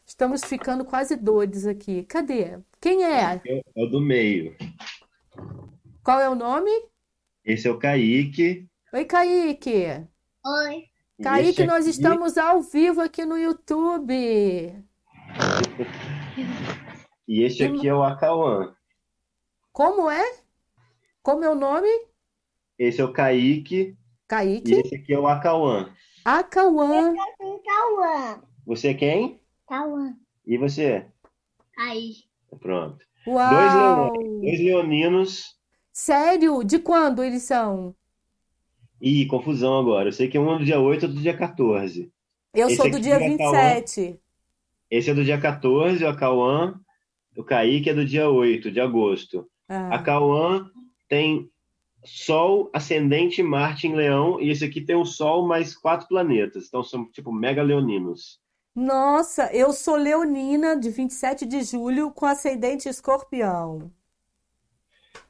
[0.05, 2.03] estamos ficando quase doidos aqui.
[2.03, 2.59] Cadê?
[2.81, 3.41] Quem é?
[3.47, 4.55] É o do meio.
[6.03, 6.71] Qual é o nome?
[7.43, 8.67] Esse é o Kaique.
[8.93, 10.07] Oi, Kaique.
[10.45, 10.83] Oi.
[11.21, 11.65] Kaique, aqui...
[11.65, 14.13] nós estamos ao vivo aqui no YouTube.
[17.27, 18.75] E este aqui é o Acauã.
[19.71, 20.23] Como é?
[21.23, 21.89] Como é o nome?
[22.77, 23.97] Esse é o Kaique.
[24.27, 24.71] Kaique.
[24.71, 25.91] E esse aqui é o Acauã.
[26.23, 27.13] Acauã.
[27.65, 28.41] Cauã.
[28.65, 29.41] Você é quem?
[29.67, 30.15] Cauã.
[30.45, 31.05] E você?
[31.77, 32.13] Aí.
[32.59, 33.05] Pronto.
[33.25, 35.55] Dois, leões, dois leoninos.
[35.91, 36.63] Sério?
[36.63, 37.95] De quando eles são?
[39.01, 40.09] Ih, confusão agora.
[40.09, 42.11] Eu sei que um é do dia 8 e outro do dia 14.
[42.53, 43.73] Eu Esse sou do aqui dia é Acauã.
[43.75, 44.19] 27.
[44.89, 46.79] Esse é do dia 14, o Acauã.
[47.35, 49.49] O Kaique é do dia 8 de agosto.
[49.67, 49.95] Ah.
[49.95, 50.69] A Cauã
[51.09, 51.49] tem
[52.05, 56.67] Sol, Ascendente, Marte em Leão, e esse aqui tem o Sol mais quatro planetas.
[56.67, 58.39] Então são tipo mega leoninos.
[58.75, 63.89] Nossa, eu sou leonina de 27 de julho com ascendente escorpião.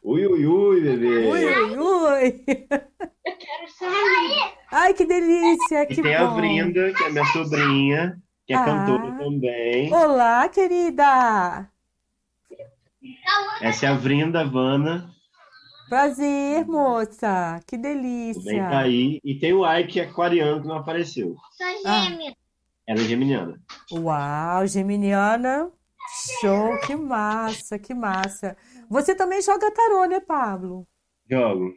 [0.01, 1.27] Ui, ui, ui, bebê.
[1.29, 2.45] Ui, ui, ui.
[2.47, 4.53] Eu quero sair.
[4.71, 6.35] Ai, que delícia, E que tem a bom.
[6.37, 8.65] Brinda, que é minha sobrinha, que é Ah.
[8.65, 9.93] cantora também.
[9.93, 11.69] Olá, querida.
[13.61, 15.11] Essa é a Vrinda Vana.
[15.87, 17.59] Prazer, moça.
[17.67, 18.69] Que delícia.
[18.69, 19.19] tá aí.
[19.23, 21.35] E tem o Ike aquariano que não apareceu.
[21.55, 22.07] Sou Ah.
[22.87, 23.59] Ela é geminiana.
[23.91, 25.71] Uau, Geminiana.
[26.39, 28.55] Show, que massa, que massa.
[28.89, 30.87] Você também joga tarô, né, Pablo?
[31.29, 31.73] Jogo.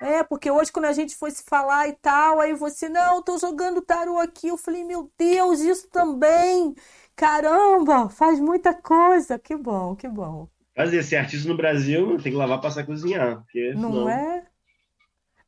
[0.00, 3.38] É, porque hoje quando a gente foi se falar e tal, aí você, não, tô
[3.38, 4.48] jogando tarô aqui.
[4.48, 6.74] Eu falei, meu Deus, isso também.
[7.14, 9.38] Caramba, faz muita coisa.
[9.38, 10.48] Que bom, que bom.
[10.74, 13.36] Fazer ser artista no Brasil, tem que lavar, passar, cozinhar.
[13.42, 14.44] Porque Não senão- é?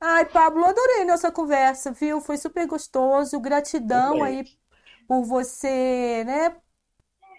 [0.01, 2.21] Ai, Pablo, adorei nossa conversa, viu?
[2.21, 3.41] Foi super gostoso.
[3.41, 4.45] Gratidão aí
[5.09, 6.57] por você, né,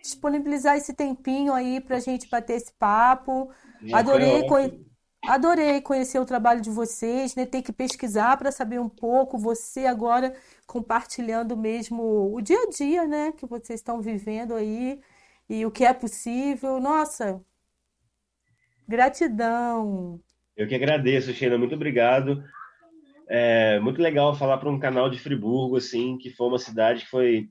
[0.02, 3.52] disponibilizar esse tempinho aí pra gente bater esse papo.
[3.82, 4.86] Já Adorei, conhe-
[5.28, 7.46] adorei conhecer o trabalho de vocês, né?
[7.46, 9.38] Ter que pesquisar para saber um pouco.
[9.38, 10.36] Você agora
[10.68, 13.32] compartilhando mesmo o dia a dia, né?
[13.34, 15.00] Que vocês estão vivendo aí
[15.50, 16.80] e o que é possível.
[16.80, 17.42] Nossa,
[18.88, 20.20] gratidão.
[20.56, 22.44] Eu que agradeço, Sheila, muito obrigado.
[23.28, 27.10] É muito legal falar para um canal de Friburgo, assim, que foi uma cidade que
[27.10, 27.50] foi,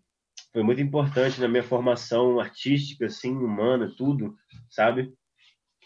[0.54, 4.36] foi muito importante na minha formação artística, assim, humana, tudo,
[4.70, 5.12] sabe?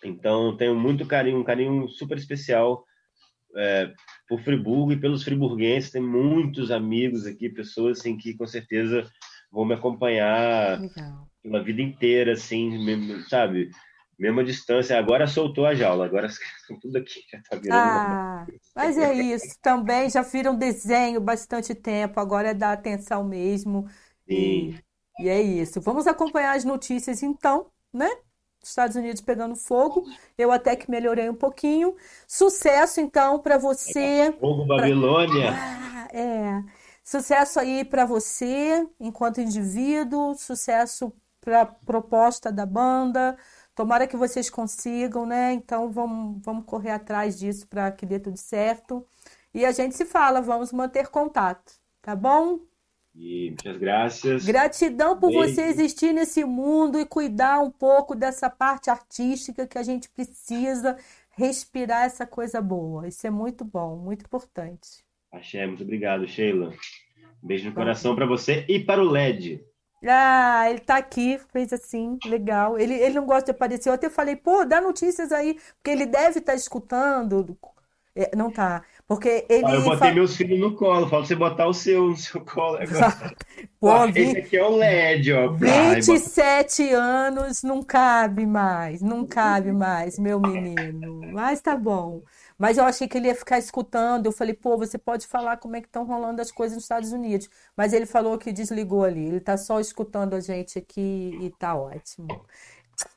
[0.05, 2.85] Então, tenho muito carinho, um carinho super especial
[3.57, 3.91] é,
[4.29, 5.91] por Friburgo e pelos friburguenses.
[5.91, 9.11] Tem muitos amigos aqui, pessoas, assim, que com certeza
[9.51, 11.27] vão me acompanhar Legal.
[11.43, 13.71] pela vida inteira, assim, mesmo, sabe?
[14.19, 14.99] Mesma distância.
[14.99, 16.29] Agora soltou a jaula, agora
[16.83, 18.47] tudo aqui, já tá virando Ah,
[18.77, 19.59] mas é isso.
[19.63, 23.89] Também já viram desenho bastante tempo, agora é dar atenção mesmo.
[24.29, 24.79] E, Sim.
[25.21, 25.81] e é isso.
[25.81, 28.11] Vamos acompanhar as notícias então, né?
[28.63, 30.05] Estados Unidos pegando fogo.
[30.37, 31.97] Eu até que melhorei um pouquinho.
[32.27, 34.33] Sucesso então para você.
[34.41, 35.53] Fogo Babilônia.
[35.53, 36.65] Ah, é.
[37.05, 43.37] Sucesso aí para você enquanto indivíduo, sucesso para a proposta da banda.
[43.75, 45.53] Tomara que vocês consigam, né?
[45.53, 49.07] Então vamos, vamos correr atrás disso para que dê tudo certo.
[49.55, 51.73] E a gente se fala, vamos manter contato,
[52.03, 52.61] tá bom?
[53.21, 54.45] E muitas graças.
[54.47, 55.55] Gratidão por Beijo.
[55.55, 60.97] você existir nesse mundo e cuidar um pouco dessa parte artística que a gente precisa
[61.31, 63.09] respirar essa coisa boa.
[63.09, 65.05] Isso é muito bom, muito importante.
[65.33, 66.73] Axé, muito obrigado, Sheila.
[67.43, 69.65] Beijo no coração para você e para o LED.
[70.07, 72.79] Ah, ele tá aqui, fez assim, legal.
[72.79, 73.89] Ele, ele não gosta de aparecer.
[73.89, 77.59] Eu até falei, pô, dá notícias aí, porque ele deve estar escutando.
[78.15, 81.35] É, não tá, porque ele Ó, eu botei fa- meus filhos no colo, falta você
[81.35, 83.35] botar o seu no seu colo agora.
[83.81, 85.51] Pô, Ó, vi- esse aqui é o LED, ó.
[85.67, 91.21] Ai, bota- 27 anos não cabe mais, não cabe mais, meu menino.
[91.33, 92.23] Mas tá bom.
[92.59, 94.27] Mas eu achei que ele ia ficar escutando.
[94.27, 97.13] Eu falei, pô, você pode falar como é que estão rolando as coisas nos Estados
[97.13, 97.49] Unidos.
[97.77, 99.27] Mas ele falou que desligou ali.
[99.27, 102.45] Ele tá só escutando a gente aqui e tá ótimo.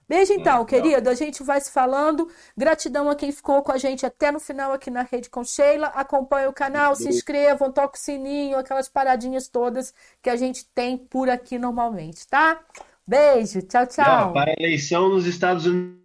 [0.08, 0.66] Beijo então, legal.
[0.66, 1.10] querido.
[1.10, 2.30] A gente vai se falando.
[2.58, 5.88] Gratidão a quem ficou com a gente até no final aqui na Rede com Sheila.
[5.88, 10.98] Acompanhe o canal, se inscrevam, toque o sininho, aquelas paradinhas todas que a gente tem
[10.98, 12.60] por aqui normalmente, tá?
[13.08, 14.34] Beijo, tchau, tchau.
[14.34, 16.02] para a eleição nos Estados Unidos,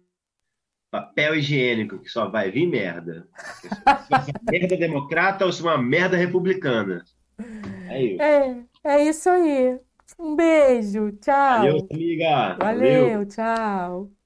[0.89, 3.27] papel higiênico, que só vai vir merda.
[3.61, 3.67] Se
[4.31, 7.03] uma merda democrata ou se uma merda republicana.
[7.89, 8.21] É isso.
[8.21, 9.79] É, é isso aí.
[10.19, 11.67] Um beijo, tchau.
[11.67, 12.57] Valeu, amiga.
[12.57, 14.16] Valeu, tchau.